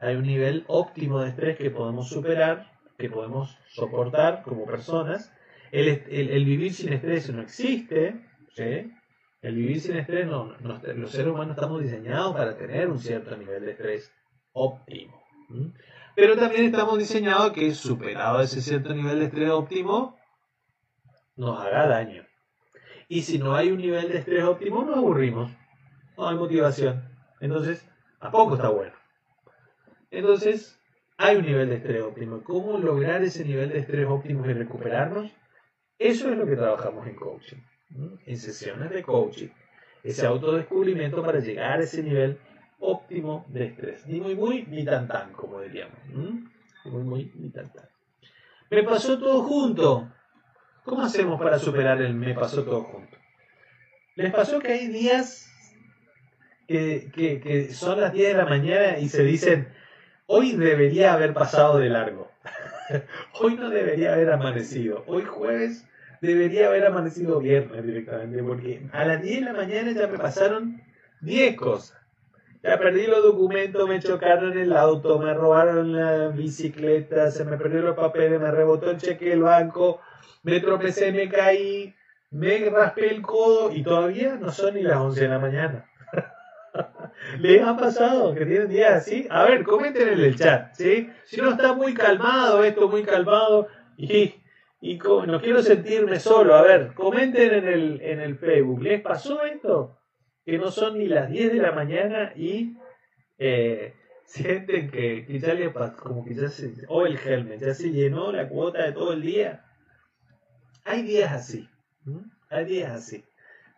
[0.00, 5.32] hay un nivel óptimo de estrés que podemos superar, que podemos soportar como personas.
[5.72, 8.24] El, vivir sin estrés no existe,
[8.56, 13.64] El vivir sin estrés, no, los seres humanos estamos diseñados para tener un cierto nivel
[13.64, 14.12] de estrés
[14.52, 15.20] óptimo.
[16.14, 20.18] Pero también estamos diseñados que superado ese cierto nivel de estrés óptimo,
[21.36, 22.24] nos haga daño.
[23.08, 25.50] Y si no hay un nivel de estrés óptimo, nos aburrimos
[26.16, 27.02] no hay motivación.
[27.40, 27.86] Entonces,
[28.20, 28.94] ¿a poco está bueno?
[30.10, 30.78] Entonces,
[31.16, 32.42] hay un nivel de estrés óptimo.
[32.42, 35.30] ¿Cómo lograr ese nivel de estrés óptimo y recuperarnos?
[35.98, 37.58] Eso es lo que trabajamos en coaching,
[38.26, 39.48] en sesiones de coaching.
[40.02, 42.38] Ese autodescubrimiento para llegar a ese nivel
[42.84, 44.06] óptimo de estrés.
[44.06, 45.98] Ni muy, muy, ni tan, tan, como diríamos.
[46.06, 47.88] Ni muy, muy, ni tan, tan.
[48.70, 50.10] Me pasó todo junto.
[50.84, 53.16] ¿Cómo hacemos para superar el me pasó todo junto?
[54.16, 55.50] ¿Les pasó que hay días
[56.66, 59.68] que, son las 10 de la mañana y se dicen,
[60.26, 62.30] hoy debería haber pasado de largo.
[63.40, 65.04] hoy no debería haber amanecido.
[65.06, 65.86] Hoy jueves
[66.20, 70.82] debería haber amanecido viernes directamente, porque a las 10 de la mañana ya me pasaron
[71.20, 72.03] 10 cosas.
[72.64, 77.58] Ya perdí los documentos, me chocaron en el auto, me robaron la bicicleta, se me
[77.58, 80.00] perdió los papeles, me rebotó el cheque del banco,
[80.44, 81.94] me tropecé, me caí,
[82.30, 85.84] me raspé el codo y todavía no son ni las 11 de la mañana.
[87.38, 89.26] ¿Les ha pasado que tienen días así?
[89.28, 91.10] A ver, comenten en el chat, ¿sí?
[91.26, 94.36] Si no está muy calmado esto, muy calmado, y,
[94.80, 99.44] y no quiero sentirme solo, a ver, comenten en el, en el Facebook, ¿les pasó
[99.44, 99.98] esto?
[100.44, 102.76] Que no son ni las 10 de la mañana y
[103.38, 108.32] eh, sienten que, ya le como que ya se, o el helmet, ya se llenó
[108.32, 109.64] la cuota de todo el día.
[110.84, 111.68] Hay días así,
[112.50, 113.24] hay días así.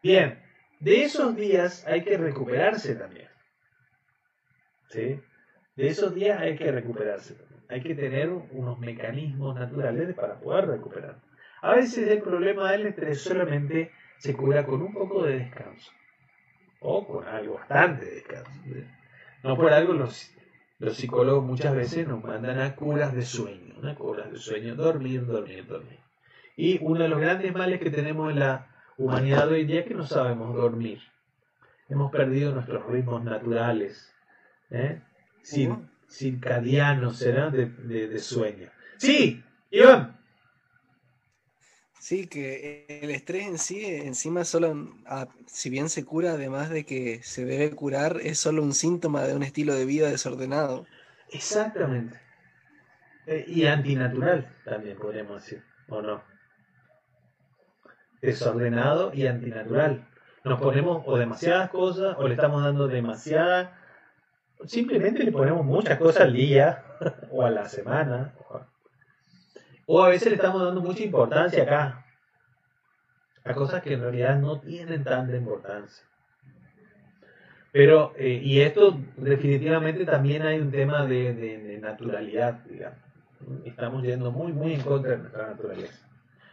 [0.02, 0.42] Bien,
[0.80, 3.28] de esos días hay que recuperarse también.
[4.88, 5.20] ¿Sí?
[5.76, 7.36] De esos días hay que recuperarse.
[7.68, 11.20] Hay que tener unos mecanismos naturales para poder recuperar.
[11.62, 15.90] A veces el problema del estrés solamente se cura con un poco de descanso.
[16.80, 18.50] O con algo bastante de descanso.
[19.42, 20.30] No por algo los,
[20.78, 23.74] los psicólogos muchas veces nos mandan a curas de sueño.
[23.80, 23.94] ¿no?
[23.94, 25.98] Curas de sueño, dormir, dormir, dormir.
[26.56, 30.06] Y uno de los grandes males que tenemos en la humanidad hoy día que no
[30.06, 31.00] sabemos dormir.
[31.88, 34.12] Hemos perdido nuestros ritmos naturales,
[34.70, 35.00] ¿eh?
[36.08, 37.50] circadianos, ¿será?
[37.50, 38.68] De, de, sueño.
[38.96, 40.16] Sí, Iván.
[42.06, 44.76] Sí, que el estrés en sí, encima solo,
[45.46, 49.34] si bien se cura, además de que se debe curar, es solo un síntoma de
[49.34, 50.86] un estilo de vida desordenado.
[51.32, 52.20] Exactamente.
[53.26, 56.22] Eh, y antinatural también podríamos decir, ¿o no?
[58.22, 60.06] desordenado y antinatural.
[60.44, 63.80] Nos ponemos o demasiadas cosas o le estamos dando demasiada...
[64.64, 66.84] Simplemente le ponemos muchas cosas al día
[67.32, 68.32] o a la semana.
[69.86, 72.04] Veces le estamos dando mucha importancia acá.
[73.44, 76.04] A cosas que en realidad no tienen tanta importancia.
[77.70, 82.98] Pero, eh, y esto definitivamente también hay un tema de, naturalidad, digamos.
[83.64, 86.08] Estamos yendo muy, muy en contra de nuestra naturaleza.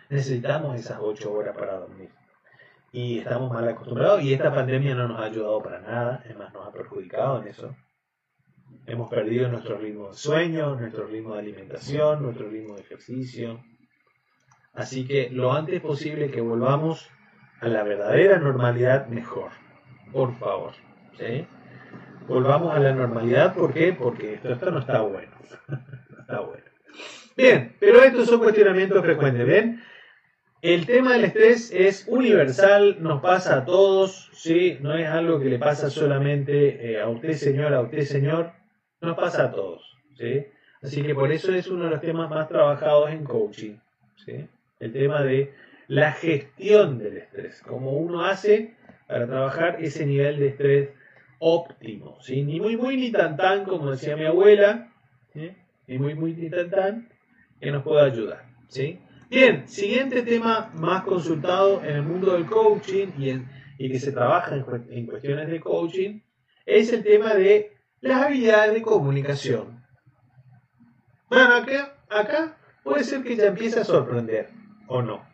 [0.09, 2.09] Necesitamos esas ocho horas para dormir.
[2.91, 6.53] Y estamos mal acostumbrados y esta pandemia no nos ha ayudado para nada, es más,
[6.53, 7.75] nos ha perjudicado en eso.
[8.85, 13.63] Hemos perdido nuestro ritmo de sueño, nuestro ritmo de alimentación, nuestro ritmo de ejercicio.
[14.73, 17.09] Así que lo antes posible que volvamos
[17.61, 19.51] a la verdadera normalidad, mejor.
[20.11, 20.73] Por favor.
[21.17, 21.45] ¿sí?
[22.27, 23.93] Volvamos a la normalidad, ¿por qué?
[23.93, 25.31] Porque esto, esto no está bueno.
[25.67, 25.77] no
[26.21, 26.63] está bueno.
[27.37, 29.47] Bien, pero estos son cuestionamientos frecuentes.
[29.47, 29.81] ¿Ven?
[30.61, 34.77] El tema del estrés es universal, nos pasa a todos, ¿sí?
[34.81, 38.51] No es algo que le pasa solamente eh, a usted, señor, a usted, señor.
[39.03, 40.45] Nos pasa a todos, ¿sí?
[40.81, 43.75] Así que por eso es uno de los temas más trabajados en coaching,
[44.25, 44.47] ¿sí?
[44.79, 45.53] El tema de
[45.87, 48.75] la gestión del estrés, cómo uno hace
[49.07, 50.89] para trabajar ese nivel de estrés
[51.39, 52.43] óptimo, ¿sí?
[52.43, 54.89] Ni muy, muy, ni tan, tan, como decía mi abuela,
[55.33, 57.09] Ni muy, muy, ni tan, tan,
[57.59, 58.45] que nos pueda ayudar.
[58.69, 58.99] ¿sí?
[59.29, 63.07] Bien, siguiente tema más consultado en el mundo del coaching
[63.77, 66.21] y, que se trabaja en, cuestiones de coaching
[66.65, 67.72] es el tema de
[68.03, 69.81] las habilidades de comunicación.
[71.29, 74.49] Bueno, acá, acá puede ser que ya empiece a sorprender
[74.89, 75.25] o no.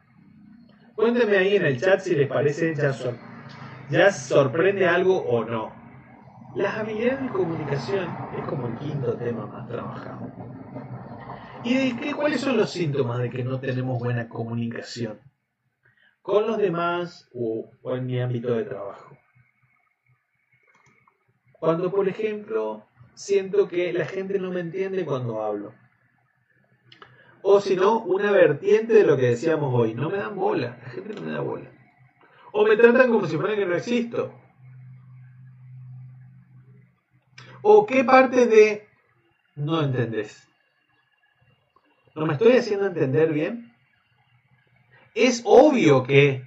[0.93, 2.93] Cuéntenme ahí en el chat si les parece ya,
[3.89, 5.73] ya sorprende algo o no.
[6.55, 10.31] Las habilidades de comunicación es como el quinto tema más trabajado.
[11.63, 15.19] ¿Y de qué, cuáles son los síntomas de que no tenemos buena comunicación
[16.21, 19.17] con los demás o, en mi ámbito de trabajo?
[21.59, 25.73] Cuando, por ejemplo, siento que la gente no me entiende cuando hablo.
[27.41, 29.93] O si no, una vertiente de lo que decíamos hoy.
[29.93, 30.77] No me dan bola.
[30.83, 31.69] La gente no me da bola.
[32.51, 34.33] O me tratan como si fuera que no existo.
[37.61, 38.87] O qué parte de
[39.55, 40.47] no entendés.
[42.15, 43.73] ¿No me estoy haciendo entender bien?
[45.13, 46.43] Es obvio que,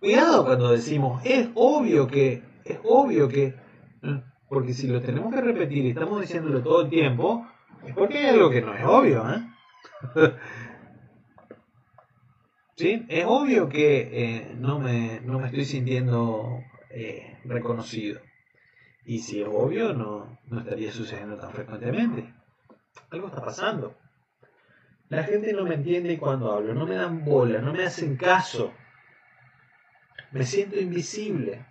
[0.00, 3.54] cuidado cuando decimos, es obvio que, es obvio que,
[4.48, 7.46] porque si lo tenemos que repetir y estamos diciéndolo todo el tiempo,
[7.86, 9.42] es porque hay algo que no es obvio, ¿eh?
[12.76, 13.06] ¿Sí?
[13.08, 16.60] Es obvio que eh, no, me, no, me, estoy sintiendo
[16.90, 18.20] eh, reconocido.
[19.04, 22.32] Y si es obvio, no, no estaría sucediendo tan frecuentemente.
[23.10, 23.96] Algo está pasando.
[25.08, 28.72] La gente no me entiende cuando hablo, no me dan bola, no me hacen caso.
[30.30, 31.66] Me siento invisible.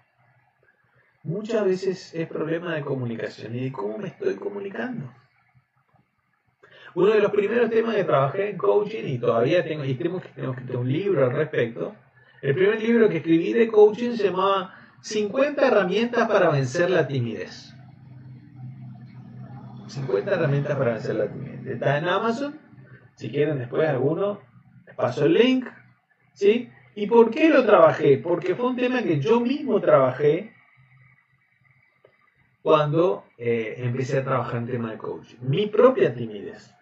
[1.23, 5.11] Muchas veces es problema de comunicación y de cómo me estoy comunicando.
[6.95, 10.75] Uno de los primeros temas que trabajé en coaching y todavía tengo, y tengo que
[10.75, 11.95] un libro al respecto.
[12.41, 17.73] El primer libro que escribí de coaching se llamaba 50 herramientas para vencer la timidez.
[19.87, 21.65] 50 herramientas para vencer la timidez.
[21.65, 22.59] Está en Amazon
[23.21, 24.39] si quieren después alguno,
[24.87, 25.67] les paso el link.
[26.33, 26.69] ¿Sí?
[26.95, 28.17] ¿Y por qué lo trabajé?
[28.17, 30.53] Porque fue un tema que yo mismo trabajé
[32.61, 35.37] cuando eh, empecé a trabajar en tema de coaching.
[35.41, 36.73] Mi propia timidez.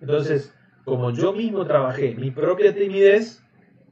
[0.00, 0.54] Entonces,
[0.84, 3.44] como yo mismo trabajé mi propia timidez,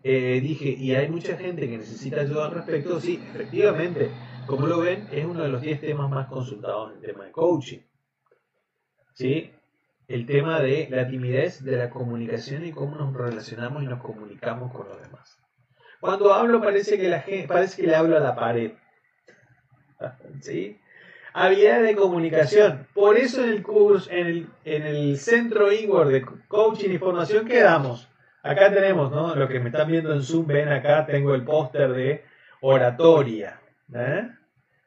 [0.02, 4.10] eh, dije, y hay mucha gente que necesita ayuda al respecto, sí, efectivamente,
[4.46, 7.30] como lo ven, es uno de los 10 temas más consultados en el tema de
[7.30, 7.80] coaching.
[9.14, 9.52] ¿Sí?
[10.10, 14.72] el tema de la timidez de la comunicación y cómo nos relacionamos y nos comunicamos
[14.72, 15.38] con los demás.
[16.00, 18.72] Cuando hablo parece que la gente, parece que le hablo a la pared.
[20.40, 20.80] ¿Sí?
[21.32, 22.86] Habilidad de comunicación.
[22.94, 27.46] Por eso en el curso, en el, en el centro Inward de coaching y formación
[27.46, 28.08] quedamos.
[28.42, 29.34] Acá tenemos, ¿no?
[29.34, 32.24] Lo que me están viendo en Zoom, ven acá, tengo el póster de
[32.60, 33.60] oratoria.
[33.94, 34.28] ¿eh?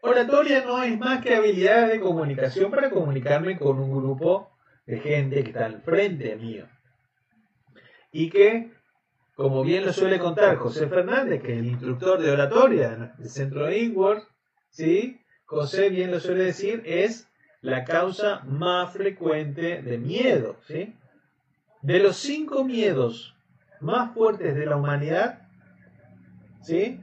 [0.01, 4.51] Oratoria no es más que habilidades de comunicación para comunicarme con un grupo
[4.85, 6.67] de gente que está al frente mío.
[8.11, 8.71] Y que,
[9.35, 13.71] como bien lo suele contar José Fernández, que es el instructor de oratoria del centro
[13.71, 14.23] Inward,
[14.69, 15.22] ¿sí?
[15.45, 17.29] José bien lo suele decir, es
[17.61, 20.57] la causa más frecuente de miedo.
[20.67, 20.95] ¿sí?
[21.81, 23.35] De los cinco miedos
[23.79, 25.47] más fuertes de la humanidad,
[26.61, 26.99] ¿sí?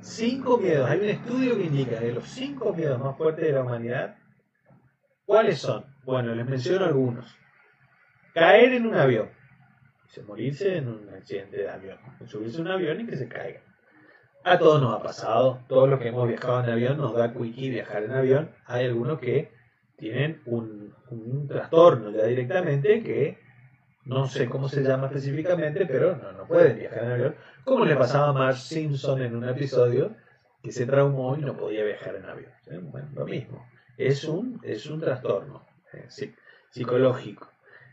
[0.00, 0.88] Cinco miedos.
[0.90, 4.16] Hay un estudio que indica de los cinco miedos más fuertes de la humanidad,
[5.24, 5.84] ¿cuáles son?
[6.04, 7.34] Bueno, les menciono algunos.
[8.34, 9.30] Caer en un avión.
[10.26, 11.98] morirse en un accidente de avión.
[12.26, 13.60] Subirse a un avión y que se caiga.
[14.44, 15.60] A todos nos ha pasado.
[15.68, 18.50] Todos los que hemos viajado en avión nos da quickie viajar en avión.
[18.66, 19.52] Hay algunos que
[19.96, 20.92] tienen un,
[21.46, 23.38] trastorno ya directamente que
[24.04, 27.34] no sé cómo se llama específicamente, pero no, no pueden viajar en avión.
[27.64, 30.16] Como le pasaba a Marge Simpson en un episodio
[30.62, 32.52] que se traumó y no podía viajar en avión.
[32.90, 33.64] Bueno, lo mismo.
[33.96, 36.08] Es un, es un trastorno eh,
[36.70, 37.48] psicológico,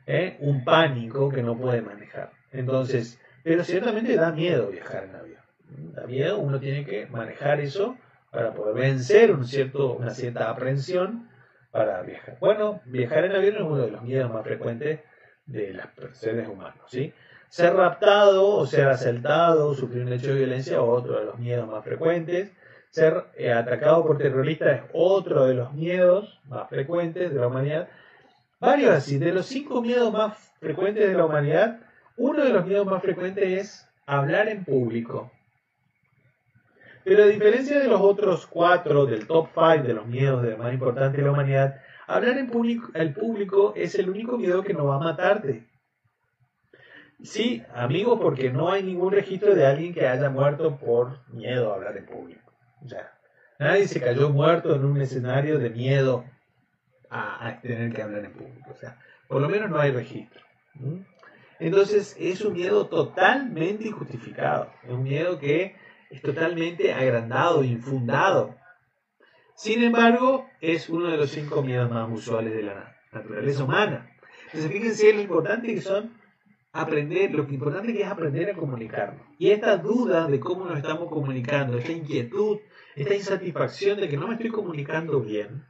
[0.08, 0.38] ¿eh?
[0.40, 2.32] un pánico que no puede manejar.
[2.52, 5.49] Entonces, pero ciertamente da miedo viajar en avión.
[5.70, 7.98] Da miedo, uno tiene que manejar eso
[8.32, 11.30] para poder vencer un cierto, una cierta aprensión
[11.72, 12.38] para viajar.
[12.40, 15.02] Bueno, viajar en avión es uno de los miedos más frecuentes
[15.46, 17.14] de los seres humanos, ¿sí?
[17.50, 21.84] Ser raptado o ser asaltado, sufrir un hecho de violencia, otro de los miedos más
[21.84, 22.52] frecuentes.
[22.92, 27.88] Ser eh, atacado por terroristas es otro de los miedos más frecuentes de la humanidad.
[28.60, 31.80] Varios así, de los cinco miedos más frecuentes de la humanidad,
[32.18, 35.32] uno de los miedos más frecuentes es hablar en público.
[37.04, 40.74] Pero a diferencia de los otros cuatro del top five de los miedos de más
[40.74, 44.86] importantes de la humanidad, hablar en público, el público es el único miedo que no
[44.86, 45.68] va a matarte.
[47.22, 51.76] Sí, amigo, porque no hay ningún registro de alguien que haya muerto por miedo a
[51.76, 52.52] hablar en público.
[52.86, 53.12] Sea,
[53.60, 56.24] nadie se cayó muerto en un escenario de miedo
[57.10, 58.72] a, tener que hablar en público.
[58.72, 58.98] O sea,
[59.28, 60.42] por lo menos no hay registro.
[61.60, 64.72] Entonces es un miedo totalmente injustificado.
[64.84, 65.76] Es un miedo que
[66.10, 68.56] es totalmente agrandado, infundado.
[69.56, 74.10] Sin embargo, es uno de los cinco miedos más usuales de la naturaleza humana.
[74.46, 76.20] Entonces, fíjense lo importante que son
[76.72, 79.22] aprender, lo que importante que es aprender a comunicarnos.
[79.38, 82.60] Y esta duda de cómo nos estamos comunicando, esta inquietud,
[82.96, 85.66] esta insatisfacción de que no me estoy comunicando bien,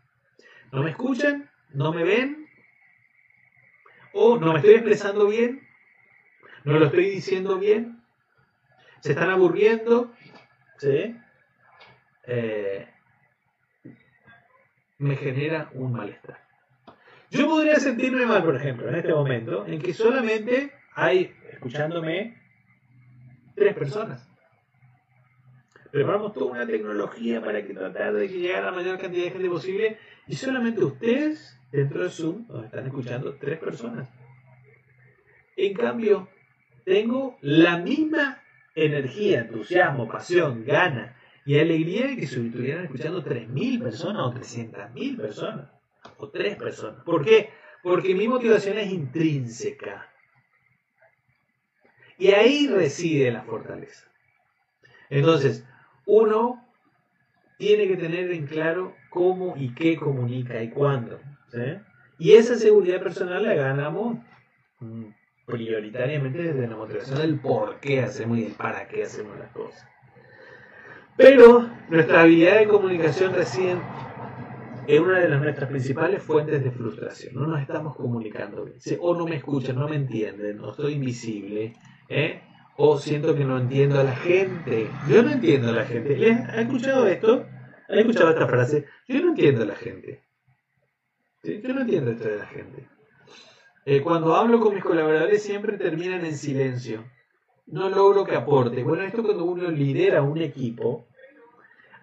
[0.71, 2.47] no me escuchan, no me ven,
[4.13, 5.61] o no me estoy expresando bien,
[6.63, 8.01] no lo estoy diciendo bien,
[9.01, 10.11] se están aburriendo,
[10.79, 11.15] ¿sí?
[12.25, 12.87] Eh,
[14.97, 16.39] me genera un malestar.
[17.31, 22.41] Yo podría sentirme mal, por ejemplo, en este momento, en que solamente hay, escuchándome,
[23.55, 24.27] tres personas.
[25.91, 29.49] Preparamos toda una tecnología para que tratar de que a la mayor cantidad de gente
[29.49, 34.09] posible y solamente ustedes, dentro de Zoom, nos están escuchando tres personas.
[35.55, 36.29] En cambio,
[36.85, 38.38] tengo la misma
[38.85, 41.15] energía, entusiasmo, pasión, gana
[41.45, 45.69] y alegría de que se estuvieran escuchando 3.000 personas o 300.000 personas
[46.17, 47.03] o 3 personas.
[47.03, 47.49] ¿Por qué?
[47.81, 50.09] Porque mi motivación es intrínseca.
[52.17, 54.05] Y ahí reside la fortaleza.
[55.09, 55.65] Entonces,
[56.05, 56.67] uno
[57.57, 61.19] tiene que tener en claro cómo y qué comunica y cuándo.
[62.17, 64.17] Y esa seguridad personal la ganamos
[64.79, 65.05] mm,
[65.49, 69.85] prioritariamente desde la motivación del por qué hacemos y para qué hacemos las cosas.
[71.17, 73.77] Pero nuestra habilidad de comunicación reside
[74.87, 77.35] en una de las nuestras principales fuentes de frustración.
[77.35, 78.77] No nos estamos comunicando bien.
[79.01, 81.73] O no me escuchan, no me entienden, o estoy invisible,
[82.07, 82.41] ¿eh?
[82.77, 84.87] o siento que no entiendo a la gente.
[85.09, 86.31] Yo no entiendo a la gente.
[86.31, 87.45] ¿Ha escuchado esto?
[87.89, 88.85] ¿Ha escuchado esta frase?
[89.07, 90.23] Yo no entiendo a la gente.
[91.43, 92.87] Yo no entiendo esto de la gente.
[93.91, 97.05] Eh, cuando hablo con mis colaboradores siempre terminan en silencio.
[97.65, 98.83] No logro que aporte.
[98.83, 101.07] Bueno, esto cuando uno lidera un equipo,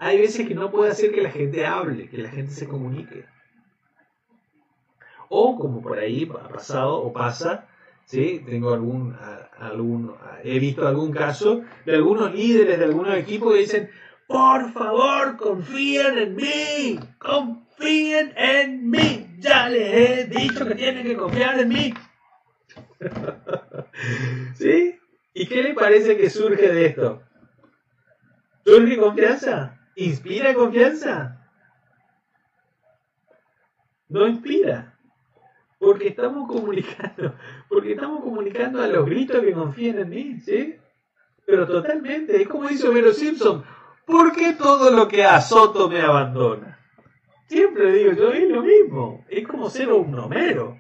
[0.01, 3.25] hay veces que no puede hacer que la gente hable, que la gente se comunique.
[5.29, 7.69] O como por ahí ha pasado o pasa,
[8.05, 8.43] ¿sí?
[8.45, 9.17] Tengo algún,
[9.57, 10.13] algún,
[10.43, 13.91] he visto algún caso de algunos líderes de algunos equipos que dicen,
[14.27, 21.17] por favor, confíen en mí, confíen en mí, ya les he dicho que tienen que
[21.17, 21.95] confiar en mí.
[24.55, 24.99] ¿Sí?
[25.35, 27.23] ¿Y qué le parece que surge de esto?
[28.65, 29.79] ¿Surge confianza?
[29.95, 31.49] ¿Inspira confianza?
[34.09, 34.99] No inspira.
[35.79, 37.35] Porque estamos comunicando,
[37.69, 40.77] porque estamos comunicando a los gritos que confíen en mí, ¿sí?
[41.45, 43.63] Pero totalmente, es como dice Homero Simpson,
[44.07, 46.76] ¿por qué todo lo que azoto me abandona?
[47.47, 50.79] Siempre digo yo, es lo mismo, es como ser un Homero.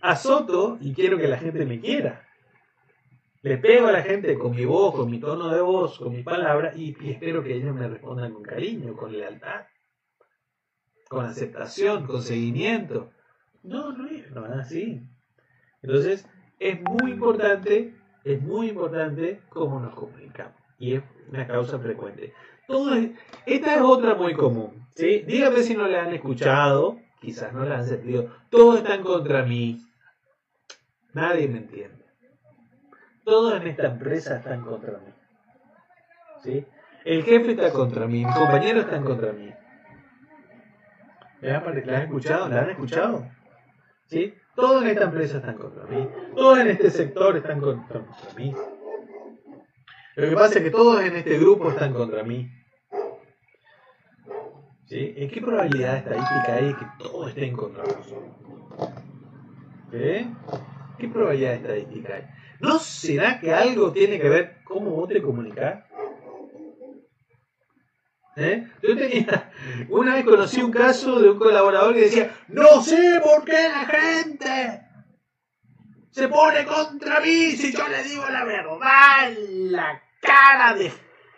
[0.00, 2.26] Azoto y quiero que la gente me quiera.
[3.42, 6.22] Le pego a la gente con mi voz, con mi tono de voz, con mi
[6.22, 9.66] palabra y, espero que ellos me respondan con cariño, con lealtad,
[11.08, 13.10] con aceptación, con seguimiento.
[13.62, 15.02] No, no es, no es así.
[15.82, 17.94] Entonces, es muy importante,
[18.24, 20.56] es muy importante cómo nos comunicamos.
[20.78, 22.32] Y es una causa frecuente.
[22.68, 22.94] Todo
[23.46, 24.86] esta es otra muy común.
[24.94, 25.24] ¿sí?
[25.26, 28.30] Dígame si no la han escuchado, quizás no la han sentido.
[28.50, 29.86] Todos están contra mí.
[31.14, 32.04] Nadie me entiende.
[33.24, 35.12] Todos en esta empresa están contra mí.
[36.42, 36.66] ¿sí?
[37.06, 39.50] El jefe está contra mí, mis compañeros están contra mí.
[41.40, 42.50] ¿La han escuchado?
[42.50, 43.26] ¿La han escuchado?
[44.08, 44.34] ¿Sí?
[44.54, 46.06] Todos en esta empresa están contra mí.
[46.36, 48.02] Todos en este sector están contra
[48.36, 48.54] mí.
[50.16, 52.57] Lo que pasa es que todos en este grupo están contra mí.
[54.88, 55.12] ¿Sí?
[55.18, 57.84] ¿En qué probabilidad estadística hay de que todo esté en contra.
[59.90, 62.22] ¿Qué probabilidad estadística hay?
[62.60, 65.84] ¿No será que algo tiene que ver cómo vos te comunicas?
[68.36, 68.66] ¿Eh?
[68.82, 69.52] Yo tenía,
[69.90, 73.84] una vez conocí un caso de un colaborador que decía, no sé por qué la
[73.84, 74.82] gente
[76.10, 80.90] se pone contra mí si yo le digo la verdad la cara de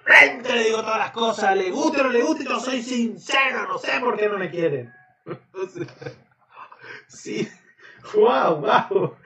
[0.05, 3.67] frente, le digo todas las cosas, le guste o no le guste, yo soy sincero,
[3.69, 4.93] no sé por qué no me quieren.
[7.09, 7.49] sí,
[8.15, 9.17] wow, wow.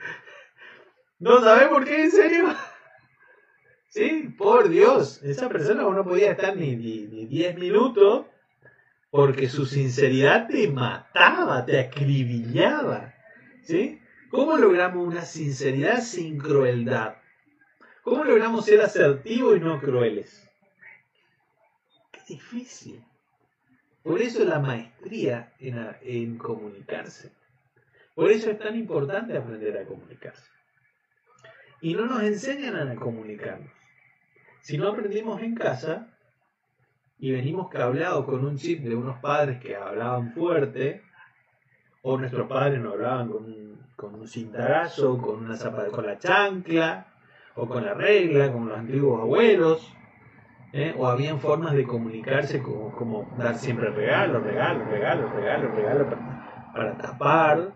[1.18, 2.55] ¿No sabés por qué, en serio?
[3.89, 8.27] Sí, por Dios, esa persona no podía estar ni 10 minutos
[9.11, 13.14] porque su sinceridad te mataba, te acribillaba.
[13.62, 14.01] ¿Sí?
[14.29, 17.14] ¿Cómo logramos una sinceridad sin crueldad?
[18.03, 20.51] ¿Cómo logramos ser asertivos y no crueles?
[22.27, 23.05] Difícil.
[24.03, 27.33] Por eso la maestría en, en comunicarse.
[28.14, 30.51] Por eso es tan importante aprender a comunicarse.
[31.81, 33.70] Y no nos enseñan a comunicarnos.
[34.61, 36.09] Si no aprendimos en casa
[37.18, 41.03] y venimos cableados con un chip de unos padres que hablaban fuerte,
[42.03, 46.18] o nuestros padres no hablaban con un, con un cintarazo, con, una zapa, con la
[46.18, 47.07] chancla,
[47.57, 49.93] o con la regla, como los antiguos abuelos,
[50.75, 50.93] ¿eh?
[50.99, 56.14] o habían formas de comunicarse como, dar siempre regalos, regalos, regalos, regalos, regalos
[56.75, 57.75] para, tapar,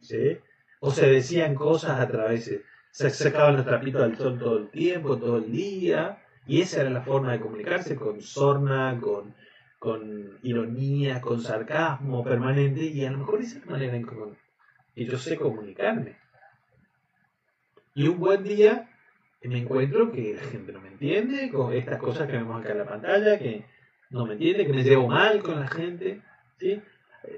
[0.00, 0.38] ¿sí?
[0.78, 4.70] o se decían cosas a través de se sacaban los trapitos al sol todo el
[4.70, 9.34] tiempo, todo el día, y esa era la forma de comunicarse, con sorna, con,
[9.80, 14.06] con ironía, con sarcasmo permanente, y a lo mejor esa es la manera en
[14.94, 16.18] que yo sé comunicarme.
[17.96, 18.93] Y un buen día
[19.48, 22.78] me encuentro que la gente no me entiende, con estas cosas que vemos acá en
[22.78, 23.64] la pantalla, que
[24.10, 26.22] no me entiende, que me llevo mal con la gente,
[26.58, 26.80] ¿sí?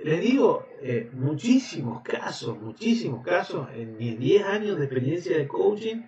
[0.05, 6.03] Les digo, eh, muchísimos casos, muchísimos casos, en mis 10 años de experiencia de coaching,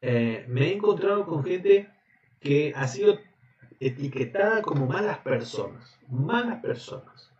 [0.00, 1.88] eh, me he encontrado con gente
[2.40, 3.18] que ha sido
[3.80, 7.32] etiquetada como malas personas, malas personas,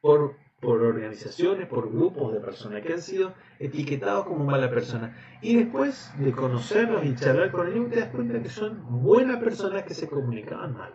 [0.00, 5.16] por, por organizaciones, por grupos de personas que han sido etiquetados como malas personas.
[5.42, 9.84] Y después de conocerlos y charlar con ellos, te das cuenta que son buenas personas
[9.84, 10.94] que se comunicaban mal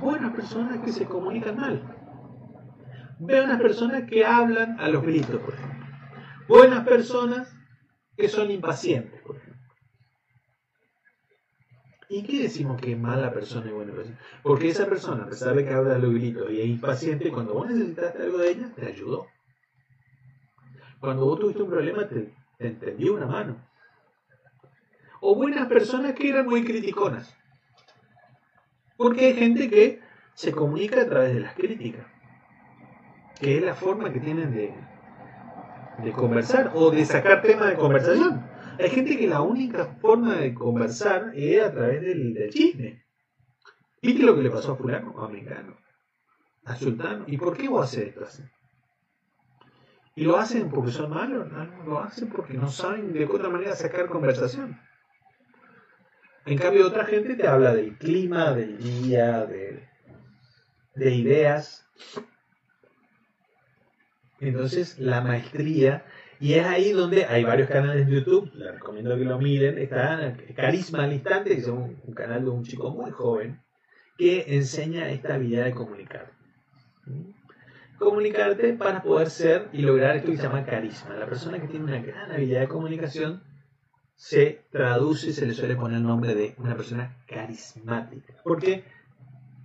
[0.00, 1.82] buenas personas que se comunican mal.
[3.18, 5.86] Veo unas personas que hablan a los gritos, por ejemplo.
[6.48, 7.54] Buenas personas
[8.16, 9.39] que son impacientes, por ejemplo.
[12.12, 14.18] ¿Y qué decimos que es mala persona y buena persona?
[14.42, 17.54] Porque esa persona, a pesar de que habla a los gritos y es impaciente, cuando
[17.54, 19.28] vos necesitaste algo de ella, te ayudó.
[20.98, 23.64] Cuando vos tuviste un problema, te, te entendió una mano.
[25.20, 27.32] O buenas personas que eran muy criticonas.
[28.96, 30.00] Porque hay gente que
[30.34, 32.06] se comunica a través de las críticas,
[33.38, 34.74] que es la forma que tienen de,
[36.02, 38.44] de conversar o de sacar temas de conversación.
[38.80, 43.04] Hay gente que la única forma de conversar es a través del, del chisme.
[44.02, 45.76] ¿Viste lo que le pasó a fulano, a mexicano,
[46.64, 47.24] a sultano?
[47.26, 48.42] ¿Y por qué vos haces esto así?
[50.14, 51.50] ¿Y lo hacen porque son malos?
[51.50, 54.80] No, lo hacen porque no saben de qué otra manera sacar conversación.
[56.46, 59.88] En cambio, otra gente te habla del clima, del día, de,
[60.94, 61.86] de ideas.
[64.40, 66.04] Entonces, la maestría,
[66.40, 70.34] y es ahí donde hay varios canales de YouTube, les recomiendo que lo miren, está
[70.56, 73.60] Carisma al Instante, que es un, canal de un chico muy joven,
[74.16, 76.32] que enseña esta habilidad de comunicar.
[77.98, 81.14] Comunicarte para poder ser y lograr esto que se llama carisma.
[81.16, 83.42] La persona que tiene una gran habilidad de comunicación
[84.14, 88.32] se traduce, se le suele poner el nombre de una persona carismática.
[88.44, 88.84] Porque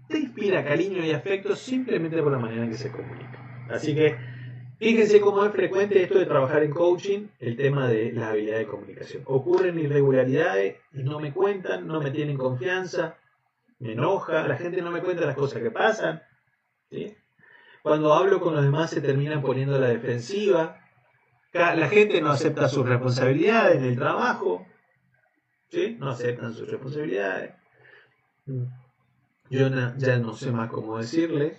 [0.10, 3.68] te inspira cariño y afecto simplemente por la manera en que se comunica.
[3.70, 4.35] Así que
[4.78, 8.68] fíjense cómo es frecuente esto de trabajar en coaching, el tema de la habilidad de
[8.68, 9.24] comunicación.
[9.26, 13.18] Ocurren irregularidades no me cuentan, no me tienen confianza,
[13.80, 16.22] me enoja, la gente no me cuenta las cosas que pasan.
[17.84, 20.82] Cuando hablo con los demás se terminan poniendo a la defensiva,
[21.54, 24.66] la gente no acepta sus responsabilidades en el trabajo,
[26.00, 27.54] no aceptan sus responsabilidades.
[29.50, 31.58] Yo ya no sé más cómo decirles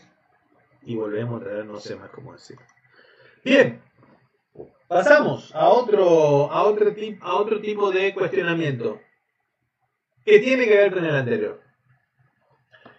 [0.82, 2.75] y volvemos a traer no sé más cómo decirles.
[3.47, 3.80] Bien,
[4.88, 8.99] pasamos a otro, a otro, a otro tipo de cuestionamiento
[10.24, 11.61] que tiene que ver con el anterior.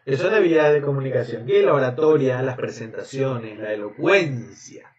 [0.06, 4.90] Que son habilidades de comunicación, que es la oratoria, las presentaciones, la elocuencia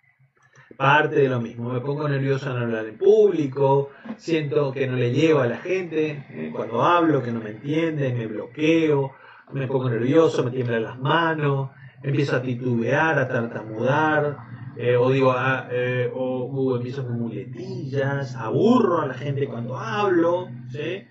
[0.76, 1.72] parte de lo mismo.
[1.72, 3.88] Me pongo nervioso al hablar en público,
[4.18, 8.12] siento que no le llevo a la gente, eh, cuando hablo que no me entiende,
[8.12, 9.14] me bloqueo,
[9.52, 11.70] me pongo nervioso, me tiemblan las manos,
[12.02, 14.36] empiezo a titubear, a tartamudar,
[14.80, 19.76] eh, o digo, ah, eh, o uh, empiezo con muletillas, aburro a la gente cuando
[19.76, 21.04] hablo, ¿sí?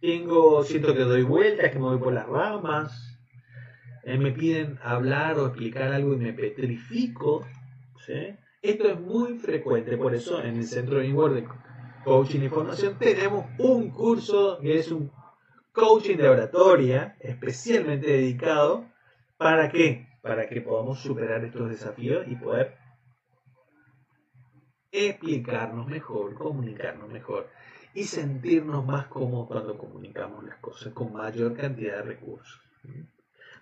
[0.00, 3.18] Tengo, siento que doy vueltas, que me voy por las ramas,
[4.04, 7.44] eh, me piden hablar o explicar algo y me petrifico,
[8.06, 8.34] ¿sí?
[8.62, 11.44] Esto es muy frecuente, por eso en el Centro de Inward de
[12.04, 15.12] Coaching y Formación tenemos un curso que es un
[15.72, 18.86] coaching de oratoria especialmente dedicado
[19.36, 20.08] para qué?
[20.22, 22.80] Para que podamos superar estos desafíos y poder
[24.92, 27.48] explicarnos mejor, comunicarnos mejor
[27.94, 32.60] y sentirnos más cómodos cuando comunicamos las cosas con mayor cantidad de recursos.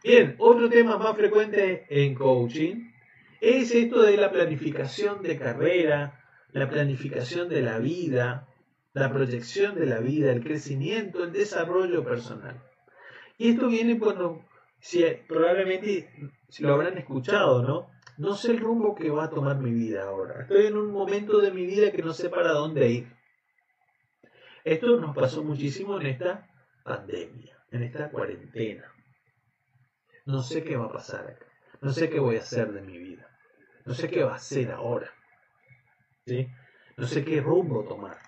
[0.03, 2.91] Bien, otro tema más frecuente en coaching
[3.41, 6.20] es esto de la planificación de carrera,
[6.53, 8.49] la planificación de la vida,
[8.93, 12.61] la proyección de la vida, el crecimiento, el desarrollo personal.
[13.39, 14.45] Y esto viene cuando,
[14.81, 16.11] si, probablemente
[16.49, 17.91] si lo habrán escuchado, ¿no?
[18.19, 20.43] No sé el rumbo que va a tomar mi vida ahora.
[20.43, 23.17] Estoy en un momento de mi vida que no sé para dónde ir.
[24.65, 26.49] Esto nos pasó muchísimo en esta
[26.85, 28.93] pandemia, en esta cuarentena.
[30.27, 31.47] No sé qué va a pasar acá.
[31.81, 33.27] No sé qué voy a hacer de mi vida.
[33.87, 35.11] No sé qué va a hacer ahora.
[36.27, 36.47] ¿Sí?
[36.97, 38.19] No sé qué rumbo tomar.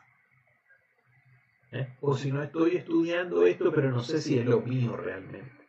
[1.70, 1.96] ¿Eh?
[2.00, 5.61] O si no estoy estudiando esto, pero no sé si es lo mío realmente.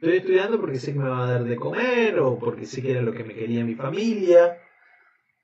[0.00, 2.92] Estoy estudiando porque sé que me va a dar de comer o porque sé que
[2.92, 4.56] era lo que me quería mi familia.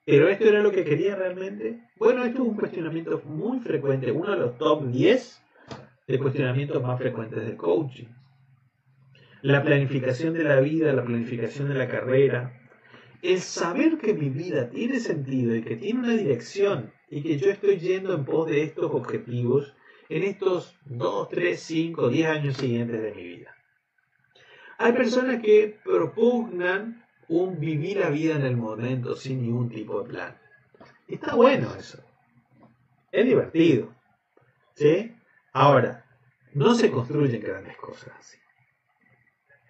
[0.04, 1.80] Pero esto era lo que quería realmente.
[1.96, 5.42] Bueno, esto es un cuestionamiento muy frecuente, uno de los top 10
[6.06, 8.06] de cuestionamientos más frecuentes del coaching.
[9.42, 12.52] La planificación de la vida, la planificación de la carrera,
[13.22, 17.50] el saber que mi vida tiene sentido y que tiene una dirección y que yo
[17.50, 19.74] estoy yendo en pos de estos objetivos
[20.08, 23.50] en estos 2, 3, 5, 10 años siguientes de mi vida.
[24.78, 30.08] Hay personas que propugnan un vivir la vida en el momento sin ningún tipo de
[30.08, 30.38] plan.
[31.08, 32.02] Está bueno eso.
[33.12, 33.94] Es divertido.
[34.74, 35.14] ¿Sí?
[35.52, 36.04] Ahora,
[36.52, 38.38] no se construyen grandes cosas.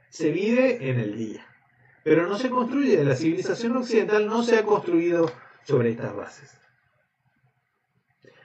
[0.09, 1.47] Se vive en el día.
[2.03, 3.03] Pero no se construye.
[3.05, 5.31] La civilización occidental no se ha construido
[5.65, 6.59] sobre estas bases.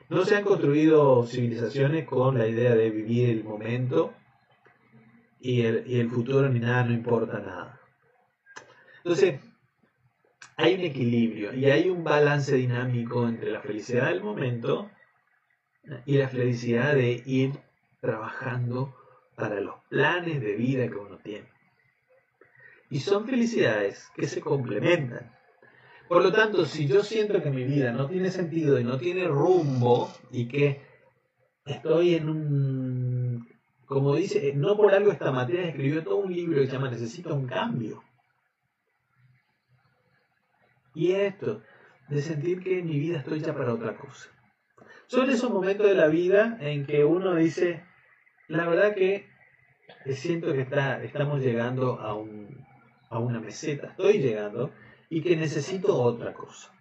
[0.10, 4.14] No se han construido civilizaciones con la idea de vivir el momento
[5.40, 7.80] y el, futuro ni nada, no importa nada.
[8.98, 9.40] Entonces,
[10.58, 14.90] hay un equilibrio y hay un balance dinámico entre la felicidad del momento
[16.06, 17.54] y la felicidad de ir
[18.02, 18.96] trabajando
[19.36, 21.48] para los planes de vida que uno tiene.
[22.90, 25.32] Y son felicidades que se complementan.
[26.10, 29.28] Por lo tanto, si yo siento que mi vida no tiene sentido y no tiene
[29.28, 30.82] rumbo y que
[31.66, 32.79] estoy en un
[33.90, 37.34] como dice, no por algo esta materia escribió todo un libro que se llama Necesito
[37.34, 38.04] un cambio.
[40.94, 41.64] Y esto,
[42.08, 44.30] de sentir que mi vida estoy ya para otra cosa.
[45.08, 47.84] Son esos momentos de la vida en que uno dice,
[48.48, 49.28] la verdad que
[50.14, 52.64] siento que está, estamos llegando a, un,
[53.10, 54.72] a una meseta, estoy llegando,
[55.10, 56.72] y que necesito otra cosa.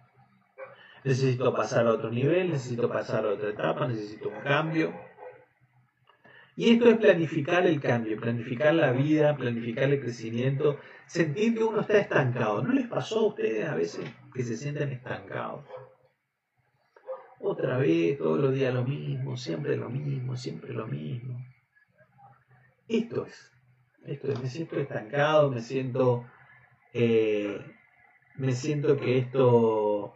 [1.03, 5.08] Necesito pasar a otro nivel, necesito pasar a otra etapa, necesito un cambio.
[6.59, 11.79] Y esto es planificar el cambio, planificar la vida, planificar el crecimiento, sentir que uno
[11.79, 12.61] está estancado.
[12.61, 14.03] ¿No les pasó a ustedes a veces
[14.33, 15.63] que se sienten estancados?
[17.39, 21.39] Otra vez, todos los días lo mismo, siempre lo mismo, siempre lo mismo.
[22.89, 23.53] Esto es,
[24.05, 26.25] esto es, me siento estancado, me siento,
[26.93, 27.57] eh,
[28.35, 30.13] me siento que esto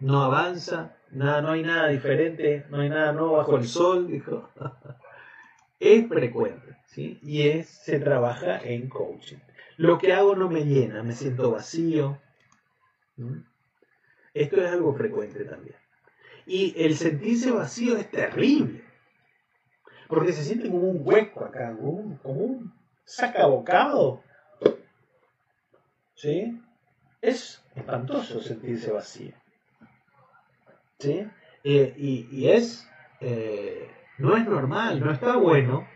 [0.00, 4.48] no avanza, nada, no hay nada diferente, no hay nada nuevo bajo el sol, dijo.
[5.80, 7.18] es frecuente, ¿sí?
[7.22, 9.38] Y es, se trabaja en coaching.
[9.76, 12.18] Lo que hago no me llena, me siento vacío.
[14.32, 15.76] Esto es algo frecuente también.
[16.46, 18.84] Y el sentirse vacío es terrible.
[20.08, 22.74] Porque se siente como un hueco acá, como un, como un
[23.04, 24.22] sacabocado.
[26.14, 26.62] ¿Sí?
[27.20, 29.34] Es espantoso sentirse vacío.
[30.98, 31.26] ¿Sí?
[31.64, 32.88] Eh, y, es
[33.20, 35.86] eh, no es normal, no está bueno.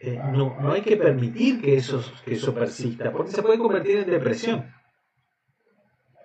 [0.00, 3.98] Eh, no, no, hay que permitir que eso, que eso persista, porque se puede convertir
[3.98, 4.74] en depresión.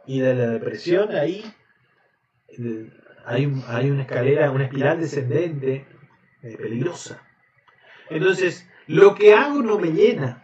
[0.05, 1.45] Y de la depresión ahí
[3.25, 5.85] hay, hay una escalera, una espiral descendente
[6.41, 7.21] eh, peligrosa.
[8.09, 10.43] Entonces, lo que hago no me llena.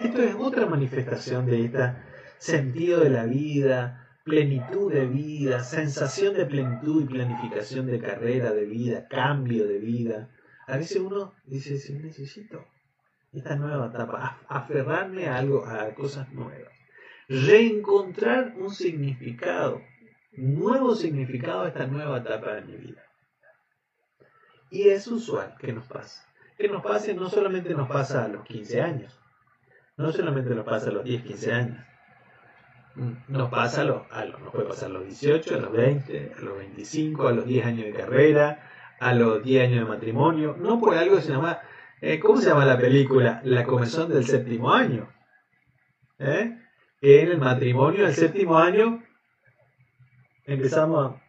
[0.00, 1.92] Esto es otra manifestación de este
[2.38, 8.64] sentido de la vida, plenitud de vida, sensación de plenitud y planificación de carrera, de
[8.66, 10.30] vida, cambio de vida.
[10.66, 12.64] A veces uno dice, sí, necesito,
[13.32, 16.72] esta nueva etapa, aferrarme a algo, a cosas nuevas,
[17.28, 19.80] reencontrar un significado,
[20.32, 23.02] nuevo significado a esta nueva etapa de mi vida.
[24.70, 26.22] Y es usual que nos pase.
[26.56, 29.18] Que nos pase, no solamente nos pasa a los 15 años,
[29.96, 31.84] no solamente nos pasa a los 10, 15 años,
[33.28, 36.32] nos pasa a los, a los, nos puede pasar a los 18, a los 20,
[36.36, 38.70] a los 25, a los 10 años de carrera,
[39.00, 41.58] a los 10 años de matrimonio, no por algo se llama,
[42.00, 43.40] eh, ¿cómo se llama la película?
[43.44, 45.08] La comezón del séptimo año.
[46.18, 46.58] ¿Eh?
[47.00, 49.02] Que en el matrimonio del séptimo año
[50.44, 51.22] empezamos a...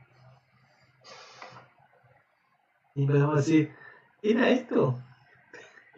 [2.95, 3.73] Y empezamos a decir,
[4.21, 5.01] ¿era esto?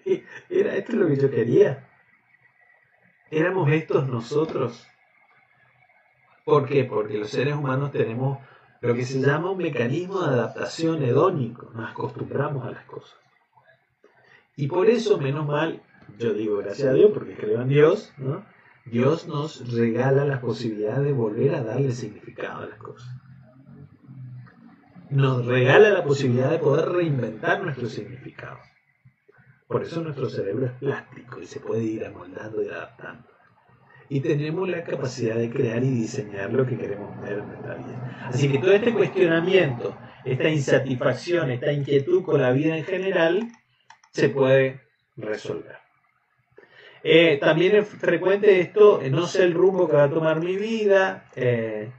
[0.50, 1.90] ¿Era esto lo que yo quería?
[3.32, 4.88] ¿Éramos estos nosotros?
[6.46, 6.84] ¿Por qué?
[6.84, 8.38] Porque los seres humanos tenemos
[8.80, 13.18] lo que se llama un mecanismo de adaptación hedónico, nos acostumbramos a las cosas.
[14.56, 15.82] Y por eso, menos mal,
[16.20, 18.46] yo digo gracias a Dios, porque creo en Dios, ¿no?
[18.86, 23.10] Dios nos regala la posibilidad de volver a darle significado a las cosas.
[25.10, 28.60] Nos regala la posibilidad de poder reinventar nuestro significado.
[29.68, 33.35] Por eso nuestro cerebro es plástico y se puede ir amoldando y adaptando
[34.10, 38.28] y tenemos la capacidad de crear y diseñar lo que queremos ver en nuestra vida.
[38.28, 43.48] Así que todo este cuestionamiento, esta insatisfacción, esta inquietud con la vida en general,
[44.12, 44.82] se puede
[45.18, 45.78] resolver.
[47.04, 50.56] Eh, también es frecuente esto, eh, no sé el rumbo que va a tomar mi
[50.56, 51.30] vida.
[51.36, 51.92] Eh,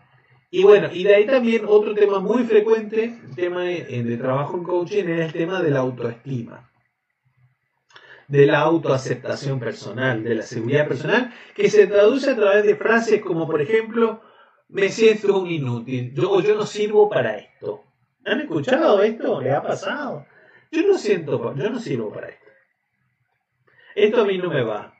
[0.50, 5.04] y bueno, y de ahí también otro tema muy frecuente, tema de trabajo en coaching,
[5.04, 6.70] es el tema de la autoestima
[8.28, 13.22] de la autoaceptación personal, de la seguridad personal, que se traduce a través de frases
[13.22, 14.20] como, por ejemplo,
[14.68, 17.84] me siento un inútil, yo, yo no sirvo para esto.
[18.24, 19.40] ¿Han escuchado esto?
[19.40, 20.26] ¿Le ha pasado?
[20.72, 22.46] Yo no siento, yo no sirvo para esto.
[23.94, 24.94] Esto a mí no me va.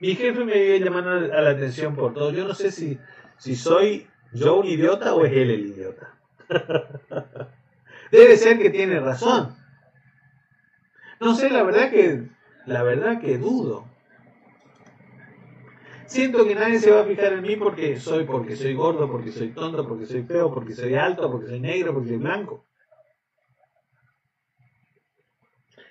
[0.00, 2.30] Mi jefe me vive llamando a la atención por todo.
[2.30, 2.98] Yo no sé si,
[3.38, 6.14] si soy yo un idiota o es él el idiota.
[8.12, 9.56] Debe ser que tiene razón.
[11.20, 12.28] No sé, la verdad que,
[12.66, 13.86] la verdad que dudo.
[16.06, 19.32] Siento que nadie se va a fijar en mí porque soy, porque soy gordo, porque
[19.32, 22.64] soy tonto, porque soy feo, porque soy alto, porque soy negro, porque soy blanco.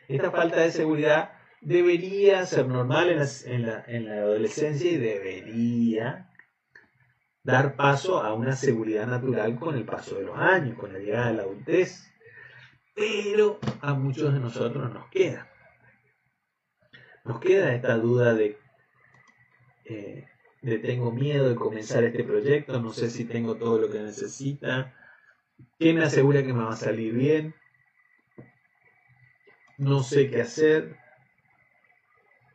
[0.08, 4.98] Esta falta de seguridad debería ser normal en la, en la, en la adolescencia y
[4.98, 6.30] debería
[7.44, 11.28] dar paso a una seguridad natural con el paso de los años, con la llegada
[11.28, 12.15] de la adultez
[12.96, 15.52] pero a muchos de nosotros nos queda.
[17.26, 18.58] Nos queda esta duda de,
[19.84, 20.28] eh,
[20.62, 24.94] de tengo miedo de comenzar este proyecto, no sé si tengo todo lo que necesita,
[25.78, 27.54] ¿quién me asegura que me va a salir bien?
[29.78, 30.98] No sé qué hacer.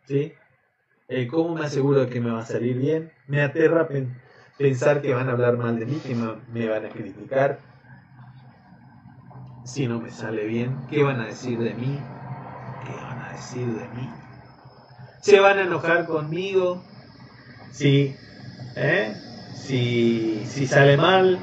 [0.06, 0.32] ¿Sí?
[1.08, 3.12] Eh, ¿Cómo me aseguro que me va a salir bien?
[3.26, 3.88] Me aterra
[4.56, 7.69] pensar que van a hablar mal de mí, que me van a criticar
[9.64, 11.98] si no me sale bien, ¿qué van a decir de mí?
[12.84, 14.08] ¿Qué van a decir de mí?
[15.20, 16.82] ¿Se van a enojar conmigo?
[17.70, 18.14] Si,
[18.76, 19.14] ¿eh?
[19.54, 21.38] si, si sale mal.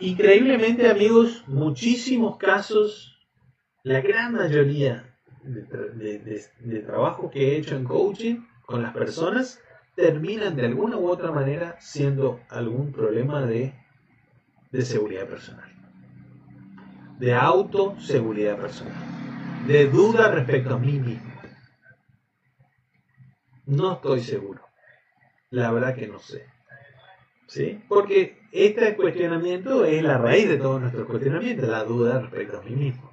[0.00, 3.18] Increíblemente, amigos, muchísimos casos,
[3.82, 9.60] la gran mayoría de, de, trabajo que he hecho en coaching con las personas
[9.96, 13.74] terminan de alguna u otra manera siendo algún problema de
[14.70, 15.70] de seguridad personal,
[17.18, 21.32] de autoseguridad personal, de duda respecto a mí mismo.
[23.66, 24.66] No estoy seguro.
[25.50, 26.46] La verdad que no sé.
[27.46, 27.82] ¿Sí?
[27.88, 32.76] Porque este cuestionamiento es la raíz de todos nuestros cuestionamientos, la duda respecto a mí
[32.76, 33.10] mismo.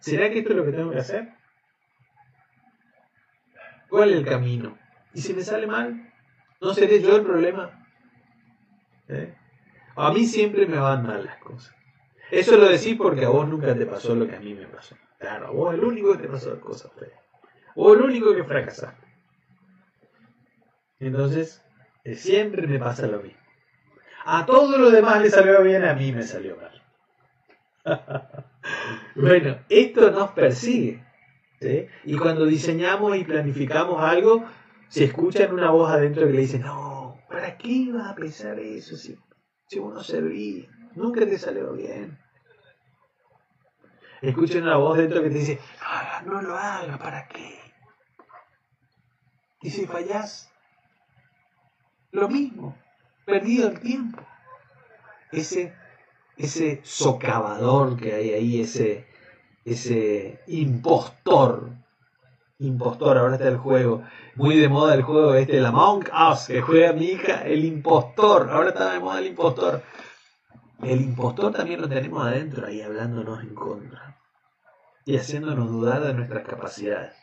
[0.00, 1.28] ¿Será que esto es lo que tengo que hacer?
[3.88, 4.76] ¿Cuál es el camino?
[5.14, 6.12] ¿Y si me sale mal?
[6.60, 7.86] ¿No seré yo el problema?
[9.08, 9.34] ¿Eh?
[9.96, 11.74] A mí siempre me van mal las cosas.
[12.30, 14.96] Eso lo decís porque a vos nunca te pasó lo que a mí me pasó.
[15.18, 17.18] Claro, vos el único que te pasó las cosas feas.
[17.74, 19.06] Vos el único que fracasaste.
[20.98, 21.62] Entonces,
[22.04, 23.38] eh, siempre me pasa lo mismo.
[24.24, 26.82] A todos los demás le salió bien, a mí me salió mal.
[29.14, 31.04] bueno, esto nos persigue.
[32.04, 34.44] Y cuando diseñamos y planificamos algo,
[34.88, 38.96] se escucha una voz adentro que le dice, no, ¿para qué ibas a pensar eso?
[38.96, 39.16] Si
[39.66, 42.18] si uno servía, nunca te salió bien.
[44.22, 45.60] Escuchen una voz dentro que te dice,
[46.24, 47.60] no, lo haga, ¿para qué?
[49.60, 50.50] Y si fallas,
[52.12, 52.76] lo mismo,
[53.24, 54.22] perdido el tiempo.
[55.32, 55.74] Ese,
[56.36, 59.06] ese socavador que hay ahí, ese,
[59.64, 61.70] ese impostor.
[62.58, 64.02] Impostor, ahora está el juego.
[64.34, 68.50] Muy de moda el juego este, la Among Us, que juega mi hija, el impostor.
[68.50, 69.82] Ahora está de moda el impostor.
[70.82, 74.18] El impostor también lo tenemos adentro ahí hablándonos en contra.
[75.04, 77.14] Y haciéndonos dudar de nuestras capacidades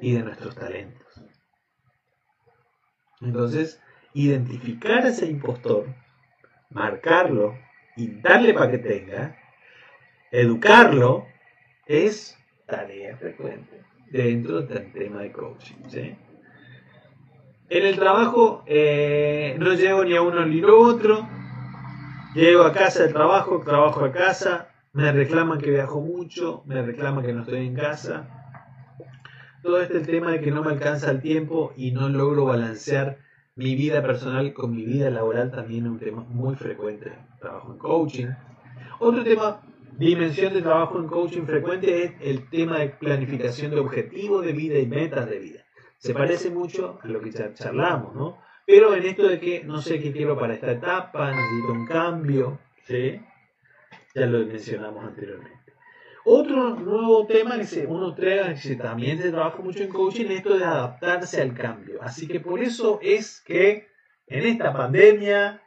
[0.00, 1.06] y de nuestros talentos.
[3.20, 3.80] Entonces,
[4.14, 5.94] identificar a ese impostor,
[6.70, 7.54] marcarlo
[7.96, 9.36] y darle para que tenga,
[10.30, 11.26] educarlo,
[11.86, 15.76] es tarea frecuente dentro del tema de coaching.
[17.70, 21.26] En el trabajo eh, no llego ni a uno ni a otro.
[22.34, 27.24] Llego a casa del trabajo, trabajo a casa, me reclaman que viajo mucho, me reclaman
[27.24, 28.26] que no estoy en casa.
[29.62, 33.18] Todo este tema de que no me alcanza el tiempo y no logro balancear
[33.54, 37.12] mi vida personal con mi vida laboral también es un tema muy frecuente.
[37.38, 38.26] Trabajo en coaching.
[38.98, 39.60] Otro tema
[39.98, 44.78] dimensión de trabajo en coaching frecuente es el tema de planificación de objetivos de vida
[44.78, 45.64] y metas de vida.
[45.98, 48.38] Se parece mucho a lo que charlamos, ¿no?
[48.66, 52.58] Pero en esto de que no sé qué quiero para esta etapa, necesito un cambio,
[52.86, 53.20] ¿sí?
[54.14, 55.72] Ya lo mencionamos anteriormente.
[56.24, 60.56] Otro nuevo tema que uno trae, que también se trabaja mucho en coaching, es esto
[60.56, 62.02] de adaptarse al cambio.
[62.02, 63.88] Así que por eso es que
[64.26, 65.61] en esta pandemia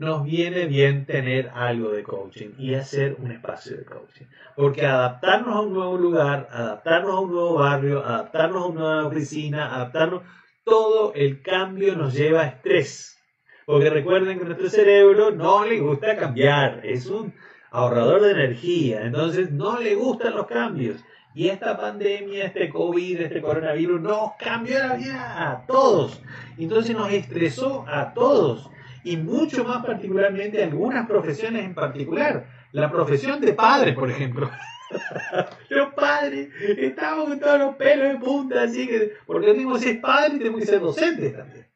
[0.00, 4.24] nos viene bien tener algo de coaching y hacer un espacio de coaching.
[4.56, 9.06] Porque adaptarnos a un nuevo lugar, adaptarnos a un nuevo barrio, adaptarnos a una nueva
[9.08, 10.22] oficina, adaptarnos,
[10.64, 13.18] todo el cambio nos lleva a estrés.
[13.66, 17.34] Porque recuerden que nuestro cerebro no le gusta cambiar, es un
[17.70, 21.04] ahorrador de energía, entonces no le gustan los cambios.
[21.34, 26.22] Y esta pandemia, este COVID, este coronavirus nos cambió la vida a todos.
[26.56, 28.70] Entonces nos estresó a todos
[29.04, 32.46] y mucho más particularmente algunas profesiones en particular.
[32.72, 34.50] La profesión de padre, por ejemplo.
[35.68, 40.00] los padres, estamos con todos los pelos de punta, así que, porque tenemos que ser
[40.00, 41.66] padres, tenemos que ser docentes también.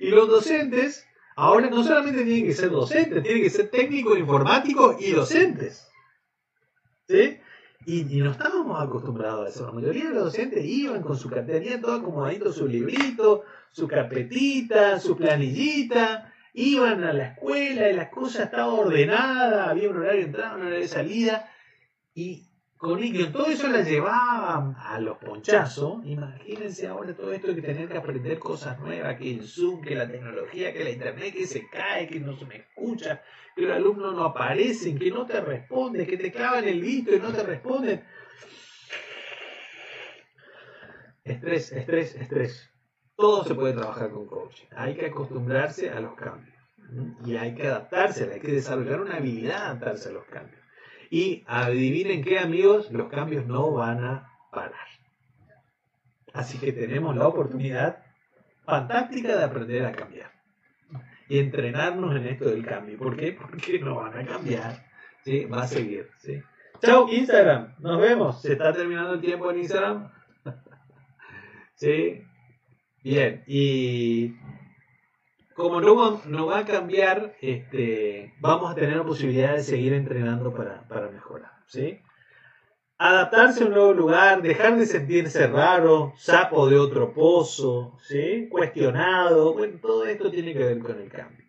[0.00, 1.06] Y los docentes,
[1.36, 5.88] ahora no solamente tienen que ser docentes, tienen que ser técnicos informáticos y docentes.
[7.08, 7.38] ¿Sí?
[7.86, 9.66] Y, no estábamos acostumbrados a eso.
[9.66, 14.98] La mayoría de los docentes iban con su cartera, todo acomodadito, su librito, su carpetita,
[14.98, 20.26] su planillita, iban a la escuela y la cosa estaba ordenada, había un horario de
[20.26, 21.52] entrada, un horario de salida,
[22.14, 22.48] y
[22.78, 22.98] con,
[23.30, 26.02] todo eso la llevaban a los ponchazos.
[26.06, 30.10] Imagínense ahora todo esto de tener que aprender cosas nuevas, que el Zoom, que la
[30.10, 33.22] tecnología, que la internet, que se cae, que no se me escucha,
[33.54, 37.20] que los alumnos no aparecen, que no te responden, que te clavan el visto y
[37.20, 38.02] no te responden.
[41.22, 42.75] Estrés, estrés, estrés.
[43.16, 44.66] Todo se puede trabajar con coaching.
[44.76, 46.54] Hay que acostumbrarse a los cambios.
[47.24, 50.60] Y hay que adaptarse, hay que desarrollar una habilidad de adaptarse a los cambios.
[51.10, 54.86] Y adivinen qué amigos, los cambios no van a parar.
[56.32, 58.04] Así que tenemos la oportunidad
[58.64, 60.30] fantástica de aprender a cambiar.
[61.28, 62.98] Y entrenarnos en esto del cambio.
[62.98, 63.32] ¿Por qué?
[63.32, 64.84] Porque no van a cambiar.
[65.24, 65.46] ¿sí?
[65.46, 66.10] Va a seguir.
[66.18, 66.40] ¿sí?
[66.82, 67.74] Chao Instagram.
[67.78, 68.42] Nos vemos.
[68.42, 70.12] Se está terminando el tiempo en Instagram.
[71.74, 72.25] ¿Sí?
[73.06, 74.34] Bien, y
[75.54, 80.52] como no, no va a cambiar, este, vamos a tener la posibilidad de seguir entrenando
[80.52, 81.52] para, mejorar.
[81.68, 82.00] ¿sí?
[82.98, 88.48] Adaptarse a un nuevo lugar, dejar de sentirse raro, sapo de otro pozo, ¿sí?
[88.50, 91.46] cuestionado, bueno, todo esto tiene que ver con el cambio.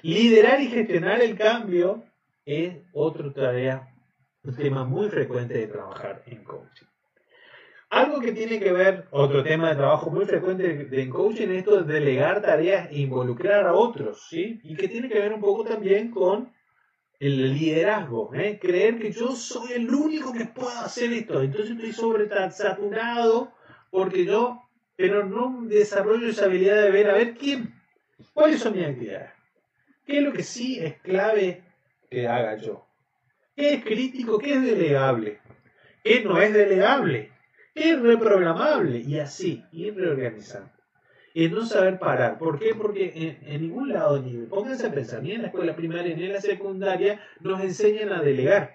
[0.00, 2.04] Liderar y gestionar el cambio
[2.46, 3.94] es otra tarea,
[4.42, 6.89] un tema muy frecuente de trabajar en coaching.
[7.90, 11.82] Algo que tiene que ver, otro tema de trabajo muy frecuente en coaching, es esto
[11.82, 14.60] de delegar tareas e involucrar a otros, ¿sí?
[14.62, 16.52] Y que tiene que ver un poco también con
[17.18, 18.60] el liderazgo, ¿eh?
[18.62, 23.52] creer que yo soy el único que puedo hacer esto, entonces estoy sobre saturado
[23.90, 24.62] porque yo,
[24.94, 27.74] pero no desarrollo esa habilidad de ver a ver quién,
[28.32, 29.32] cuáles son mis actividades,
[30.06, 31.64] qué es lo que sí es clave
[32.08, 32.86] que haga yo,
[33.56, 35.40] qué es crítico, qué es delegable,
[36.04, 37.39] qué no es delegable
[37.74, 40.70] es reprogramable y así, ir reorganizando.
[41.32, 42.38] Y no saber parar.
[42.38, 42.74] ¿Por qué?
[42.74, 46.32] Porque en, ningún lado, ni pónganse a pensar, ni en la escuela primaria ni en
[46.32, 48.74] la secundaria, nos enseñan a delegar.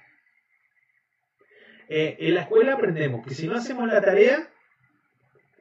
[1.89, 4.49] Eh, en la escuela aprendemos que si no hacemos la tarea,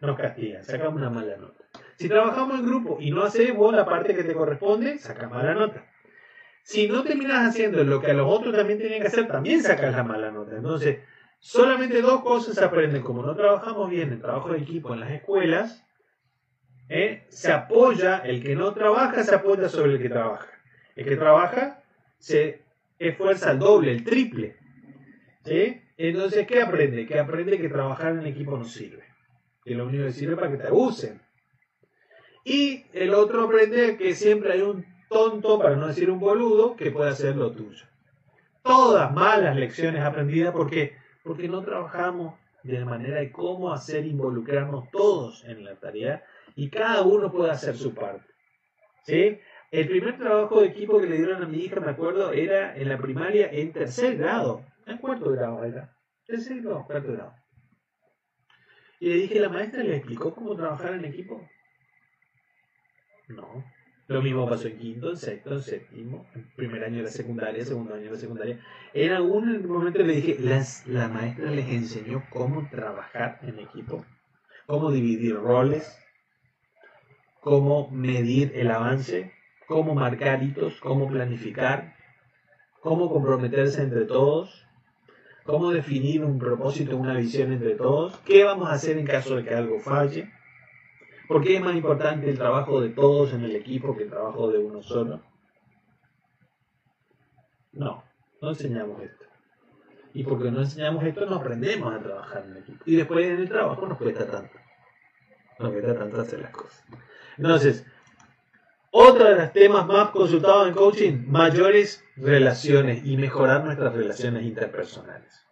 [0.00, 1.64] nos castigan, sacamos una mala nota.
[1.96, 5.84] Si trabajamos en grupo y no hacemos la parte que te corresponde, sacas mala nota.
[6.62, 9.94] Si no terminas haciendo lo que a los otros también tienen que hacer, también sacas
[9.94, 10.56] la mala nota.
[10.56, 11.00] Entonces,
[11.44, 13.02] Solamente dos cosas se aprenden.
[13.02, 15.84] Como no trabajamos bien en trabajo de equipo en las escuelas,
[16.88, 17.26] ¿eh?
[17.28, 20.48] se apoya, el que no trabaja se apoya sobre el que trabaja.
[20.96, 21.82] El que trabaja
[22.18, 22.62] se
[22.98, 24.56] esfuerza el doble, el triple.
[25.98, 27.06] Entonces, ¿qué aprende?
[27.06, 29.04] Que aprende que trabajar en equipo no sirve.
[29.62, 31.20] Que lo único que sirve es para que te abusen.
[32.42, 36.90] Y el otro aprende que siempre hay un tonto, para no decir un boludo, que
[36.90, 37.84] puede hacer lo tuyo.
[38.62, 44.90] Todas malas lecciones aprendidas porque porque no trabajamos de la manera de cómo hacer involucrarnos
[44.90, 46.22] todos en la tarea
[46.54, 48.26] y cada uno puede hacer su parte.
[49.02, 49.38] ¿Sí?
[49.70, 52.88] El primer trabajo de equipo que le dieron a mi hija, me acuerdo, era en
[52.88, 54.64] la primaria en tercer grado.
[54.86, 55.96] En cuarto grado era.
[56.26, 57.34] Tercer grado, cuarto grado.
[59.00, 61.46] Y le dije, ¿la maestra le explicó cómo trabajar en equipo?
[63.28, 63.64] No.
[64.06, 67.64] Lo mismo pasó en quinto, en sexto, en séptimo, en primer año de la secundaria,
[67.64, 68.60] segundo año de la secundaria.
[68.92, 70.36] En algún momento le dije,
[70.86, 74.04] la maestra les enseñó cómo trabajar en equipo,
[74.66, 75.98] cómo dividir roles,
[77.40, 79.32] cómo medir el avance,
[79.66, 81.94] cómo marcar hitos, cómo planificar,
[82.82, 84.66] cómo comprometerse entre todos,
[85.44, 89.44] cómo definir un propósito, una visión entre todos, qué vamos a hacer en caso de
[89.44, 90.30] que algo falle,
[91.28, 94.50] por qué es más importante el trabajo de todos en el equipo que el trabajo
[94.50, 95.20] de uno solo.
[97.72, 98.04] No,
[98.40, 99.24] no enseñamos esto.
[100.12, 102.84] Y porque no enseñamos esto, no aprendemos a trabajar en equipo.
[102.86, 104.56] Y después en el trabajo nos cuesta tanto.
[105.58, 106.84] Nos cuesta tanto hacer las cosas.
[107.36, 107.84] Entonces,
[108.90, 115.44] otro de los temas más consultados en coaching, mayores relaciones y mejorar nuestras relaciones interpersonales.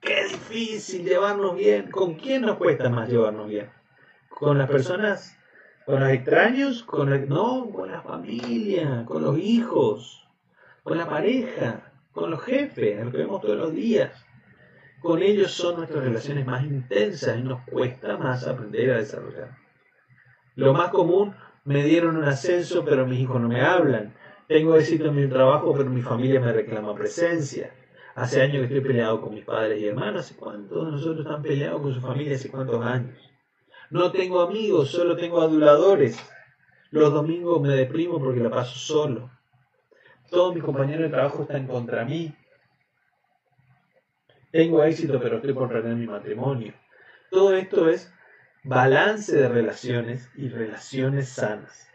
[0.00, 1.90] Qué difícil llevarnos bien.
[1.90, 3.70] ¿Con quién nos cuesta más llevarnos bien?
[4.38, 5.38] ¿Con las personas?
[5.86, 6.82] ¿Con los extraños?
[6.82, 10.26] ¿Con no, con la familia, con los hijos,
[10.82, 14.26] con la pareja, con los jefes, a los que vemos todos los días.
[15.00, 19.56] Con ellos son nuestras relaciones más intensas y nos cuesta más aprender a desarrollar.
[20.56, 24.14] Lo más común, me dieron un ascenso, pero mis hijos no me hablan.
[24.48, 27.72] Tengo éxito en mi trabajo, pero mi familia me reclama presencia.
[28.14, 30.26] Hace años que estoy peleado con mis padres y hermanos.
[30.26, 32.34] ¿Hace cuántos de nosotros están peleados con su familia?
[32.34, 33.33] ¿Hace cuántos años?
[33.94, 36.18] No tengo amigos, solo tengo aduladores.
[36.90, 39.30] Los domingos me deprimo porque la paso solo.
[40.32, 42.34] Todos mis compañeros de trabajo están contra mí.
[44.50, 46.74] Tengo éxito, pero estoy por perder mi matrimonio.
[47.30, 48.12] Todo esto es
[48.64, 51.88] balance de relaciones y relaciones sanas.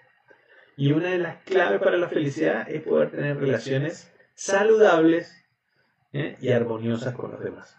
[0.77, 5.35] Y una de las claves para la felicidad es poder tener relaciones saludables
[6.13, 6.37] ¿eh?
[6.39, 7.78] y armoniosas con los demás.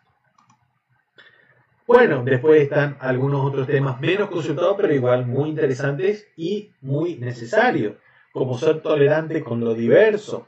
[1.92, 7.96] Bueno, después están algunos otros temas menos consultados, pero igual muy interesantes y muy necesarios,
[8.32, 10.46] como ser tolerante con lo diverso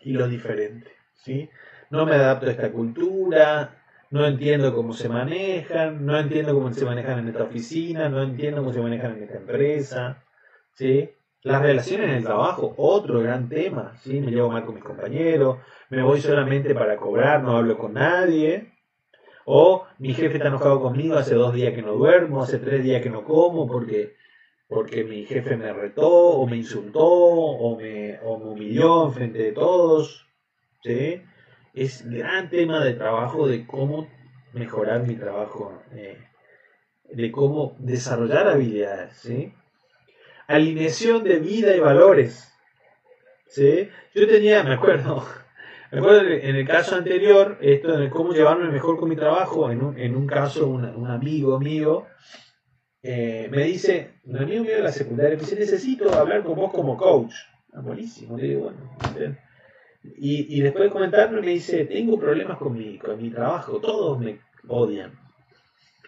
[0.00, 0.90] y lo diferente.
[1.14, 1.48] ¿sí?
[1.90, 6.84] No me adapto a esta cultura, no entiendo cómo se manejan, no entiendo cómo se
[6.84, 10.24] manejan en esta oficina, no entiendo cómo se manejan en esta empresa,
[10.74, 11.08] ¿sí?
[11.42, 14.20] Las relaciones en el trabajo, otro gran tema, ¿sí?
[14.20, 15.58] Me llevo mal con mis compañeros,
[15.88, 18.72] me voy solamente para cobrar, no hablo con nadie,
[19.52, 23.02] o mi jefe está enojado conmigo, hace dos días que no duermo, hace tres días
[23.02, 24.14] que no como porque,
[24.68, 30.28] porque mi jefe me retó, o me insultó, o me, humilló en frente de todos,
[30.84, 31.20] ¿sí?
[31.74, 34.08] es gran tema de trabajo de cómo
[34.52, 36.18] mejorar mi trabajo, eh,
[37.10, 39.52] de cómo desarrollar habilidades, ¿sí?
[40.46, 42.52] Alineación de vida y valores,
[43.48, 43.88] ¿sí?
[44.14, 45.24] Yo tenía, me acuerdo
[45.92, 50.14] en el caso anterior, esto de cómo llevarme mejor con mi trabajo, en un, en
[50.14, 52.06] un caso, un, amigo mío,
[53.02, 56.72] eh, me dice, un amigo mío de la secundaria, me dice, necesito hablar con vos
[56.72, 57.34] como coach.
[57.72, 59.36] Ah, buenísimo, le digo, bueno,
[60.02, 64.18] y, y después de comentarme me dice, tengo problemas con mi, con mi trabajo, todos
[64.18, 64.38] me
[64.68, 65.12] odian.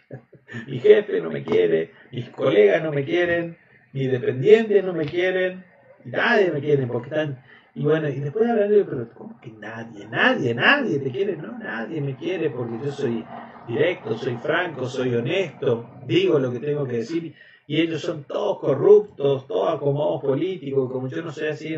[0.66, 3.58] mi jefe no me quiere, mis colegas no me quieren,
[3.92, 5.64] mis dependientes no me quieren,
[6.04, 7.42] nadie me quiere porque están...
[7.74, 10.06] Y bueno, y después de hablar de pero ¿cómo que nadie?
[10.06, 13.24] Nadie, nadie te quiere, no, nadie me quiere porque yo soy
[13.66, 17.34] directo, soy franco, soy honesto, digo lo que tengo que decir,
[17.66, 21.74] y ellos son todos corruptos, todos acomodados políticos, como yo no soy así,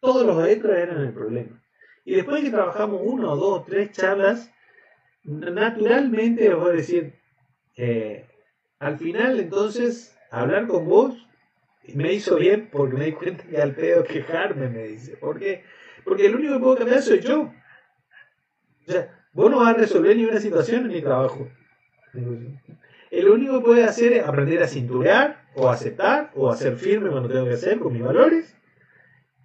[0.00, 1.62] todos los adentro eran el problema.
[2.04, 4.52] Y después de que trabajamos uno, dos, tres charlas,
[5.22, 7.14] naturalmente os voy a decir,
[7.76, 8.26] eh,
[8.78, 11.26] al final entonces, hablar con vos
[11.92, 15.16] me hizo bien porque me di cuenta que al pedo quejarme, me dice.
[15.16, 15.64] ¿Por qué?
[16.04, 17.52] Porque el único que puedo cambiar soy yo.
[18.86, 21.48] O sea, vos no vas a resolver ninguna situación en mi trabajo.
[23.10, 27.28] El único que puede hacer es aprender a cinturar, o aceptar, o hacer firme cuando
[27.28, 28.56] tengo que hacer con mis valores,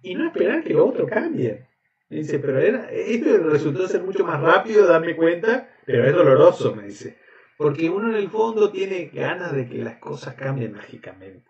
[0.02, 1.66] y no esperar que lo otro cambie.
[2.08, 6.84] dice, pero era, esto resultó ser mucho más rápido darme cuenta, pero es doloroso, me
[6.84, 7.18] dice.
[7.56, 11.49] Porque uno en el fondo tiene ganas de que las cosas cambien mágicamente.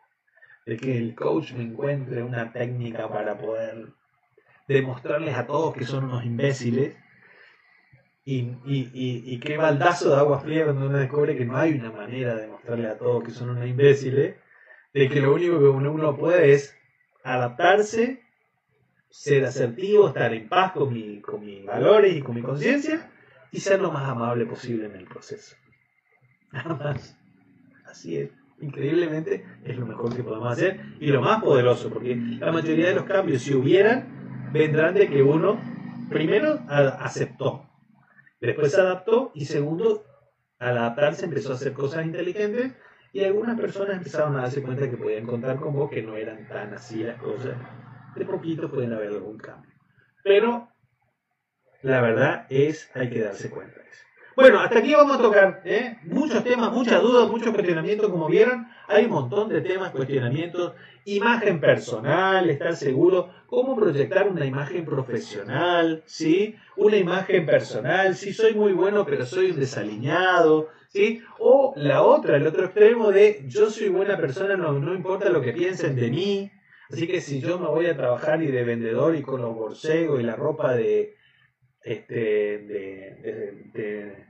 [0.67, 3.89] De que el coach me encuentre una técnica para poder
[4.69, 6.97] demostrarles a todos que son unos imbéciles
[8.25, 11.91] Y, y, y, qué baldazo de agua fría cuando uno descubre que no hay una
[11.91, 14.37] manera de mostrarle a todos que son unos imbéciles,
[14.95, 16.77] de que lo único que uno puede es
[17.25, 18.23] adaptarse,
[19.11, 23.11] ser asertivo, estar en paz con, mi, con mis valores y con mi conciencia
[23.51, 25.57] y ser lo más amable posible en el proceso.
[26.53, 27.19] Nada más.
[27.87, 28.31] Así es.
[28.61, 32.95] Increíblemente es lo mejor que podemos hacer y lo más poderoso, porque la mayoría de
[32.95, 35.59] los cambios, si hubieran, vendrán de que uno,
[36.11, 37.67] primero, aceptó,
[38.41, 40.05] después se adaptó y segundo,
[40.59, 42.73] al adaptarse empezó a hacer cosas inteligentes
[43.13, 46.47] y algunas personas empezaron a darse cuenta que podían contar con vos, que no eran
[46.47, 47.57] tan así las cosas.
[48.15, 49.73] De poquito pueden haber algún cambio.
[50.23, 50.69] Pero
[51.83, 54.05] la verdad es, hay que darse cuenta de eso.
[54.41, 55.99] Bueno, hasta aquí vamos a tocar ¿eh?
[56.05, 58.67] muchos temas, muchas dudas, muchos cuestionamientos, como vieron.
[58.89, 60.73] Hay un montón de temas, cuestionamientos,
[61.05, 66.57] imagen personal, estar seguro, cómo proyectar una imagen profesional, ¿sí?
[66.79, 71.21] Una imagen personal, sí, soy muy bueno, pero soy un desaliñado, ¿sí?
[71.39, 75.43] O la otra, el otro extremo de yo soy buena persona, no, no importa lo
[75.43, 76.51] que piensen de mí,
[76.91, 80.19] así que si yo me voy a trabajar y de vendedor y con los borcegos
[80.19, 81.15] y la ropa de,
[81.83, 84.30] este, de,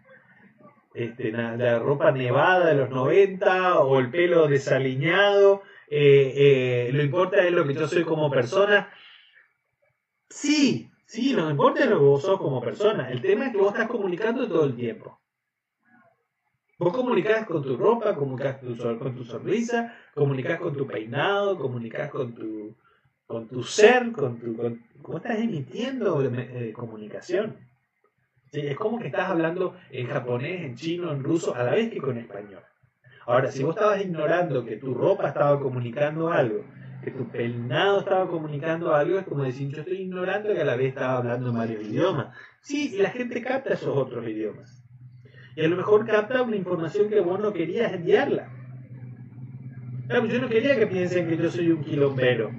[0.93, 7.45] este, la ropa nevada de los 90 o el pelo desaliñado, eh, eh, lo importa
[7.45, 8.91] es lo que yo soy como persona.
[10.29, 13.11] Sí, sí, nos importa lo que vos sos como persona.
[13.11, 15.21] El tema es que vos estás comunicando todo el tiempo.
[16.79, 22.35] Vos comunicás con tu ropa, comunicás con tu sonrisa, comunicás con tu peinado, comunicás con
[22.35, 22.75] tu,
[23.27, 24.57] con tu ser, con tu,
[25.03, 27.57] ¿cómo estás emitiendo eh, comunicación?
[28.53, 31.99] Es como que estás hablando en japonés, en chino, en ruso, a la vez que
[31.99, 32.63] con español.
[33.27, 36.65] Ahora, si vos estabas ignorando que tu ropa estaba comunicando algo,
[37.05, 40.77] que tu peinado estaba comunicando algo, es como decir, yo estoy ignorando que a la
[40.77, 42.37] vez estaba hablando en varios idiomas.
[42.61, 44.85] Sí, y la gente capta esos otros idiomas.
[45.57, 48.49] Y a lo mejor capta una información que vos no querías enviarla.
[50.09, 52.51] Claro, yo no quería que piensen que yo soy un quilombero.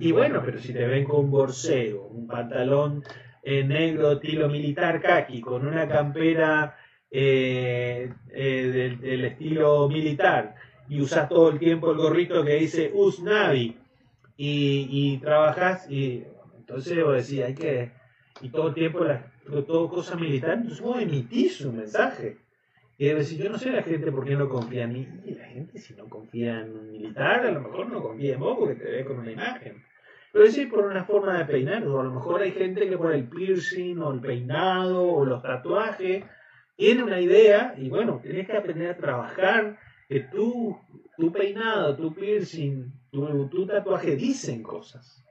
[0.00, 3.04] Y bueno, pero si te ven con un borseo, un pantalón
[3.44, 6.76] en negro estilo militar kaki con una campera
[7.10, 10.54] eh, eh, del, estilo militar.
[10.88, 13.76] Y usas todo el tiempo el gorrito que dice Us Navi
[14.36, 16.24] y, y trabajas y
[16.56, 17.90] entonces vos decís hay que
[18.40, 19.30] y todo el tiempo la,
[19.66, 22.38] todo cosa militar entonces vos emitís un mensaje.
[22.96, 25.34] Y debes decir yo no sé la gente por qué no confía en mí y
[25.34, 28.56] la gente si no confía en un militar a lo mejor no confía en vos
[28.58, 29.82] porque te ve con una imagen
[30.34, 33.14] pero sí por una forma de peinar, o a lo mejor hay gente que por
[33.14, 36.24] el piercing o el peinado o los tatuajes
[36.74, 39.78] tiene una idea y bueno, tienes que aprender a trabajar
[40.08, 40.76] que tú,
[41.16, 45.24] tu peinado, tu piercing, tu, tatuaje dicen cosas.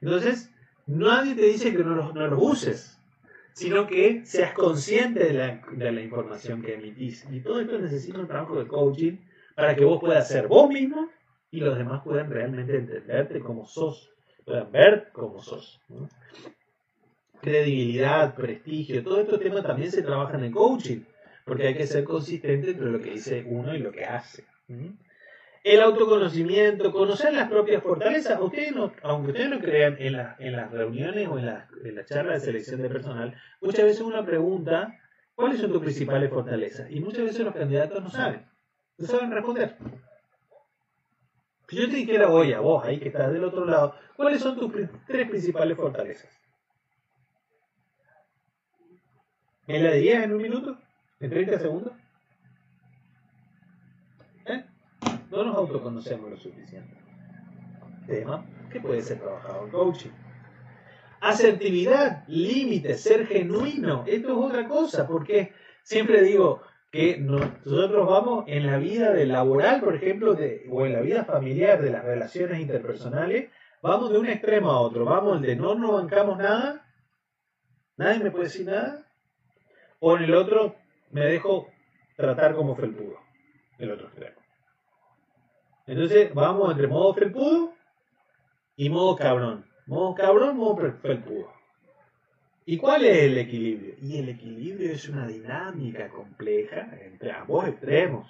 [0.00, 0.54] Entonces,
[0.86, 3.02] nadie te dice que no los, no los uses,
[3.54, 7.26] sino que seas consciente de la, de la información que emitís.
[7.32, 9.16] Y todo esto necesita un trabajo de coaching
[9.56, 11.08] para que vos puedas ser vos mismo
[11.50, 14.10] y los demás puedan realmente entenderte como sos,
[14.44, 15.80] puedan ver como sos.
[17.40, 21.00] Credibilidad, prestigio, todo estos temas también se trabajan en coaching,
[21.44, 24.44] porque hay que ser consistente entre lo que dice uno y lo que hace.
[25.62, 28.40] El autoconocimiento, conocer las propias fortalezas.
[28.40, 32.46] Ustedes aunque ustedes no crean en, en las reuniones o en las la charlas de
[32.46, 34.96] selección de personal, muchas veces uno pregunta
[35.34, 36.90] cuáles son tus principales fortalezas.
[36.90, 38.46] Y muchas veces los candidatos no saben,
[38.98, 39.76] no saben responder.
[41.68, 44.56] Si yo te dijera hoy a vos, ahí que estás del otro lado, ¿cuáles son
[44.56, 44.72] tus
[45.06, 46.30] tres principales fortalezas?
[49.66, 50.78] ¿Me la dirías en un minuto?
[51.18, 51.92] ¿En 30 segundos?
[54.44, 54.64] ¿Eh?
[55.30, 56.96] No nos autoconocemos lo suficiente.
[58.06, 60.10] Tema que puede ser trabajado en coaching.
[61.20, 64.04] Asertividad, límite, ser genuino.
[64.06, 65.52] Esto es otra cosa, porque
[65.82, 66.62] siempre digo,
[66.96, 70.34] que nosotros vamos en la vida de laboral, por ejemplo,
[70.70, 73.50] o en la vida familiar de las relaciones interpersonales,
[73.82, 75.04] vamos de un extremo a otro.
[75.04, 76.86] Vamos de no nos bancamos nada,
[77.98, 79.06] nadie me puede decir nada,
[80.00, 80.74] o en el otro
[81.10, 81.68] me dejo
[82.16, 83.18] tratar como felpudo,
[83.78, 84.40] el otro extremo.
[85.86, 87.74] Entonces vamos entre modo felpudo
[88.74, 89.66] y modo cabrón.
[89.86, 91.55] Modo cabrón, modo felpudo.
[92.68, 93.94] ¿Y cuál es el equilibrio?
[94.02, 98.28] Y el equilibrio es una dinámica compleja entre ambos extremos.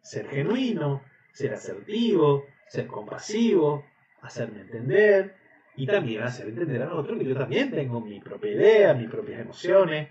[0.00, 3.84] Ser genuino, ser asertivo, ser compasivo,
[4.22, 5.36] hacerme entender
[5.76, 9.42] y también hacer entender al otro que yo también tengo mi propia idea, mis propias
[9.42, 10.08] emociones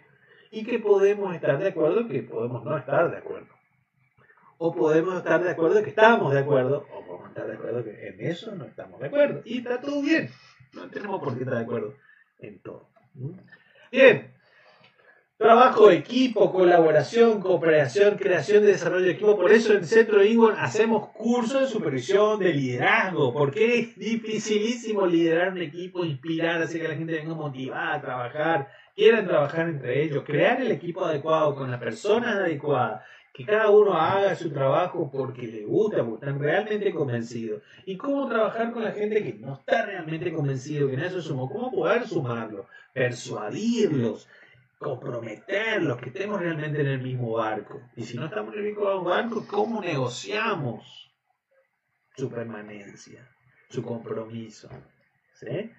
[0.51, 3.49] y que podemos estar de acuerdo que podemos no estar de acuerdo.
[4.59, 8.07] O podemos estar de acuerdo que estamos de acuerdo, o podemos estar de acuerdo que
[8.07, 9.41] en eso no estamos de acuerdo.
[9.45, 10.29] Y está todo bien.
[10.73, 11.95] No tenemos por qué estar de acuerdo
[12.38, 12.96] en todo.
[13.91, 14.31] Bien.
[15.38, 19.38] Trabajo de equipo, colaboración, cooperación, creación de desarrollo de equipo.
[19.38, 25.52] Por eso en Centro Ingon hacemos cursos de supervisión, de liderazgo, porque es dificilísimo liderar
[25.52, 30.23] un equipo, inspirar, hacer que la gente venga motivada a trabajar, quieran trabajar entre ellos,
[30.26, 33.03] crear el equipo adecuado con las personas adecuadas,
[33.38, 37.61] que cada uno haga su trabajo porque le gusta, porque están realmente convencidos.
[37.85, 41.47] Y cómo trabajar con la gente que no está realmente convencido, que no se sumó,
[41.47, 44.27] cómo poder sumarlo, persuadirlos
[44.80, 47.80] comprometerlos, que estemos realmente en el mismo barco.
[47.95, 51.11] Y si no estamos en el mismo barco, ¿cómo negociamos
[52.15, 53.27] su permanencia,
[53.69, 54.68] su compromiso?
[55.34, 55.72] ¿Sí?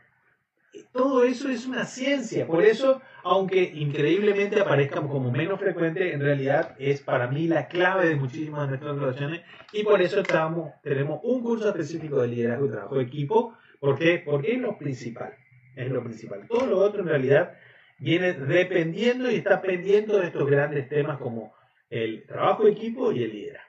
[0.92, 2.46] Todo eso es una ciencia.
[2.46, 8.08] Por eso, aunque increíblemente aparezca como menos frecuente, en realidad es para mí la clave
[8.08, 9.42] de muchísimas de nuestras relaciones.
[9.72, 13.54] Y por eso estamos, tenemos un curso específico de liderazgo y trabajo de equipo.
[13.80, 14.22] ¿Por qué?
[14.24, 15.34] Porque es lo principal.
[15.76, 16.46] Es lo principal.
[16.48, 17.54] Todo lo otro en realidad
[17.98, 21.52] viene dependiendo y está pendiendo de estos grandes temas como
[21.90, 23.68] el trabajo de equipo y el liderazgo.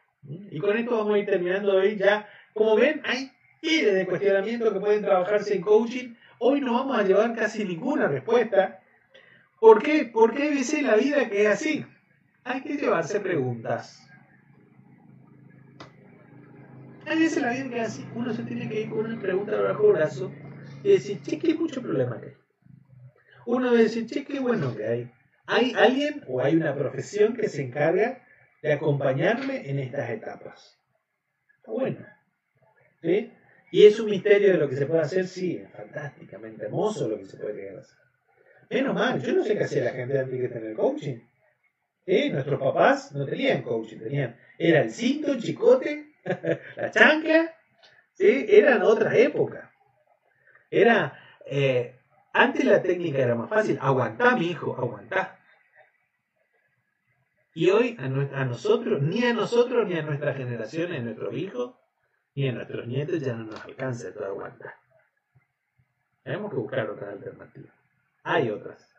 [0.52, 2.28] Y con esto vamos a ir terminando hoy ya.
[2.54, 3.32] Como ven, hay
[3.62, 6.16] miles de cuestionamientos que pueden trabajarse en coaching.
[6.40, 8.80] Hoy no vamos a llevar casi ninguna respuesta.
[9.60, 10.10] ¿Por qué?
[10.12, 11.86] Porque hay veces la vida que es así.
[12.46, 14.10] Hay que llevarse preguntas.
[17.06, 18.08] Hay veces la vida que es así.
[18.16, 20.32] Uno se tiene que ir con una pregunta bajo el brazo
[20.82, 22.38] y decir, che, hay mucho problema que
[23.46, 25.12] uno debe decir, che, qué bueno que hay.
[25.46, 28.24] Hay alguien o hay una profesión que se encarga
[28.62, 30.80] de acompañarme en estas etapas.
[31.58, 32.06] Está bueno.
[33.02, 33.34] ¿Sí?
[33.72, 37.18] Y es un misterio de lo que se puede hacer, sí, es fantásticamente hermoso lo
[37.18, 37.98] que se puede llegar a hacer.
[38.70, 41.18] Menos mal, yo no sé qué hacía la gente antes tener coaching.
[42.06, 42.30] ¿Sí?
[42.30, 46.14] Nuestros papás no tenían coaching, tenían, era el cinto, el chicote,
[46.76, 47.56] la chancla,
[48.14, 48.46] ¿sí?
[48.50, 49.70] eran otras épocas.
[50.72, 51.96] Era, eh,
[52.34, 53.78] antes la técnica era más fácil.
[53.82, 55.40] Aguantá, mi hijo, aguantá.
[57.54, 58.08] Y hoy a,
[58.46, 61.76] nosotros, ni a nosotros, ni a nuestra generación, ni a nuestros hijos,
[62.40, 64.74] ni a nuestros nietos ya no nos alcanza todo aguantar.
[66.24, 67.74] Tenemos que buscar otras alternativas.
[68.24, 68.96] Hay otras.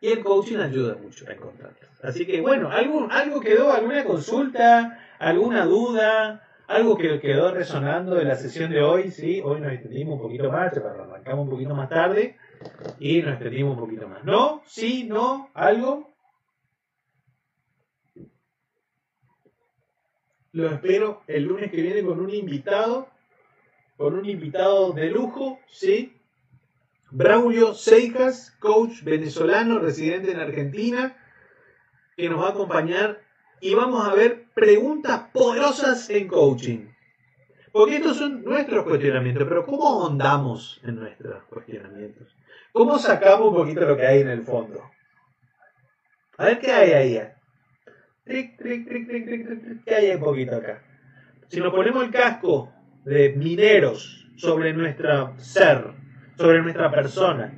[0.00, 2.04] Y el coaching ayuda mucho a encontrarlas.
[2.04, 3.72] Así que bueno, ¿algo, algo quedó?
[3.72, 4.96] ¿Alguna consulta?
[5.18, 6.42] ¿Alguna duda?
[6.68, 10.50] Algo que quedó resonando de la sesión de hoy, sí, hoy nos extendimos un poquito
[10.50, 12.36] más, arrancamos un poquito más tarde
[12.98, 14.22] y nos extendimos un poquito más.
[14.24, 14.62] ¿No?
[14.66, 15.04] ¿Sí?
[15.08, 15.50] ¿No?
[15.54, 16.15] ¿Algo?
[20.56, 23.10] Lo espero el lunes que viene con un invitado,
[23.98, 26.16] con un invitado de lujo, ¿sí?
[27.10, 31.14] Braulio Seijas, coach venezolano residente en Argentina,
[32.16, 33.20] que nos va a acompañar
[33.60, 36.86] y vamos a ver preguntas poderosas en coaching.
[37.70, 42.34] Porque estos son nuestros cuestionamientos, pero ¿cómo ahondamos en nuestros cuestionamientos?
[42.72, 44.90] ¿Cómo sacamos un poquito lo que hay en el fondo?
[46.38, 47.35] A ver qué hay ahí.
[48.26, 50.82] Tric, tric, tric, tric, tric, ¿Qué hay un poquito acá?
[51.46, 52.72] Si nos ponemos el casco
[53.04, 55.94] de mineros sobre nuestro ser,
[56.36, 57.54] sobre nuestra persona,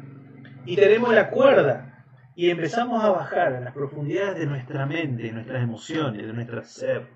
[0.66, 2.04] y tenemos la cuerda
[2.36, 6.62] y empezamos a bajar a las profundidades de nuestra mente, de nuestras emociones, de nuestro
[6.62, 7.06] ser,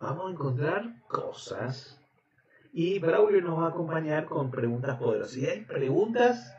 [0.00, 2.00] vamos a encontrar cosas
[2.72, 5.36] y Braulio nos va a acompañar con preguntas poderosas.
[5.36, 6.52] Y hay preguntas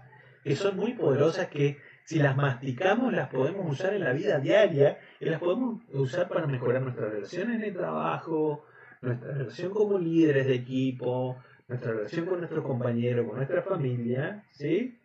[0.45, 4.99] que son muy poderosas que si las masticamos las podemos usar en la vida diaria
[5.19, 8.63] y las podemos usar para mejorar nuestras relaciones de trabajo,
[9.01, 11.37] nuestra relación como líderes de equipo,
[11.67, 14.99] nuestra relación con nuestros compañeros, con nuestra familia, ¿sí?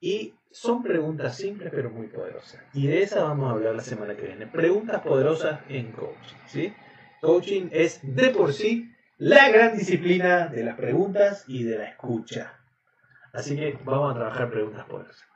[0.00, 2.60] Y son preguntas simples pero muy poderosas.
[2.74, 4.46] Y de esas vamos a hablar la semana que viene.
[4.46, 6.36] Preguntas poderosas en coaching.
[6.46, 6.74] ¿sí?
[7.20, 12.58] Coaching es de por sí la gran disciplina de las preguntas y de la escucha.
[13.32, 15.35] Así que vamos a trabajar preguntas poderosas.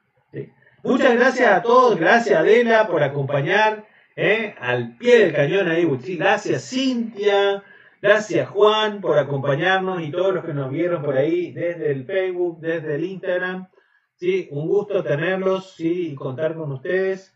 [0.83, 1.99] Muchas gracias a todos.
[1.99, 3.87] Gracias Adela por acompañar
[4.17, 4.55] ¿eh?
[4.59, 5.87] al pie del cañón ahí.
[6.17, 7.63] Gracias Cintia.
[8.01, 12.61] Gracias Juan por acompañarnos y todos los que nos vieron por ahí desde el Facebook,
[12.61, 13.69] desde el Instagram.
[14.15, 17.35] Sí, un gusto tenerlos sí, y contar con ustedes.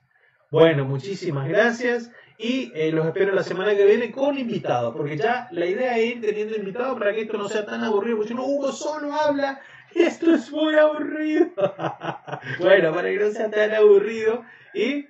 [0.51, 5.49] Bueno, muchísimas gracias y eh, los espero la semana que viene con invitados, porque ya
[5.53, 8.35] la idea es ir teniendo invitados para que esto no sea tan aburrido, porque si
[8.35, 9.61] no, Hugo solo habla,
[9.95, 11.51] esto es muy aburrido.
[12.61, 14.45] bueno, para que no sea tan aburrido.
[14.75, 15.07] ¿Y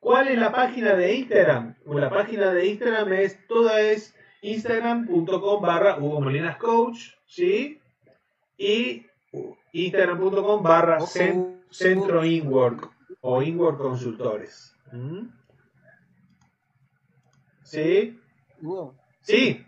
[0.00, 1.74] cuál es la página de Instagram?
[1.84, 7.80] Pues la página de Instagram es, toda es instagram.com barra Hugo Molinas Coach, ¿sí?
[8.56, 9.06] Y
[9.72, 10.98] instagram.com barra
[11.70, 12.90] centro inwork
[13.20, 14.74] o inwork consultores.
[14.92, 15.28] ¿Mm?
[17.62, 18.18] ¿Sí?
[19.22, 19.66] Sí.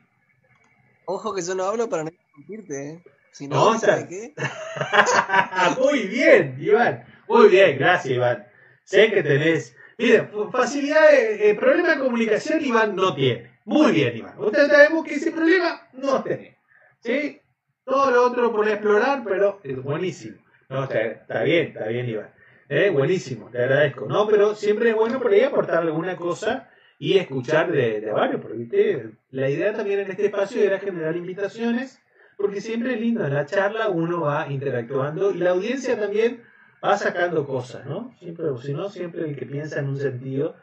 [1.05, 3.03] Ojo que yo no hablo para no interrumpirte, ¿eh?
[3.39, 4.35] Si no, ¿sabes qué?
[5.81, 7.05] Muy bien, Iván.
[7.29, 8.45] Muy bien, gracias Iván.
[8.83, 9.77] Sé que tenés.
[9.97, 13.49] Mira, facilidad, de, eh, problema de comunicación Iván no tiene.
[13.65, 14.35] Muy bien, Iván.
[14.41, 16.59] Ustedes sabemos que ese problema no tiene.
[16.99, 17.41] ¿Sí?
[17.85, 20.39] Todo lo otro por explorar, pero es buenísimo.
[20.69, 22.31] No, está, bien, está bien, Iván.
[22.69, 24.07] Eh, buenísimo, te agradezco.
[24.07, 28.41] No, pero siempre es bueno por ahí aportar alguna cosa y escuchar de, de varios,
[28.41, 32.03] porque la idea también en este espacio era generar invitaciones,
[32.39, 36.45] porque siempre es lindo, en la charla uno va interactuando y la audiencia también
[36.83, 38.15] va sacando cosas, ¿no?
[38.21, 40.55] Siempre, si no, siempre el que piensa en un sentido,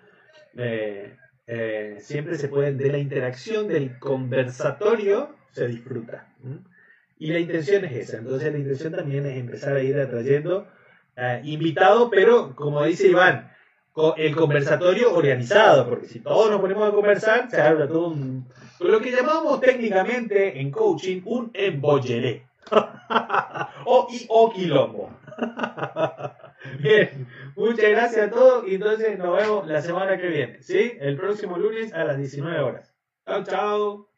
[0.56, 6.34] eh, eh, siempre se puede, de la interacción, del conversatorio, se disfruta.
[7.19, 10.68] Y la intención es esa, entonces la intención también es empezar a ir atrayendo
[11.18, 13.52] eh, invitados, pero como dice Iván,
[14.15, 18.47] el conversatorio organizado, porque si todos nos ponemos a conversar, se habla todo un...
[18.80, 22.45] Lo que llamamos técnicamente en coaching un embolleré.
[23.85, 25.11] o, y, quilombo.
[26.80, 30.93] Bien, muchas gracias a todos y entonces nos vemos la semana que viene, ¿sí?
[30.99, 32.93] El próximo lunes a las 19 horas.
[33.26, 34.14] Chao, chao.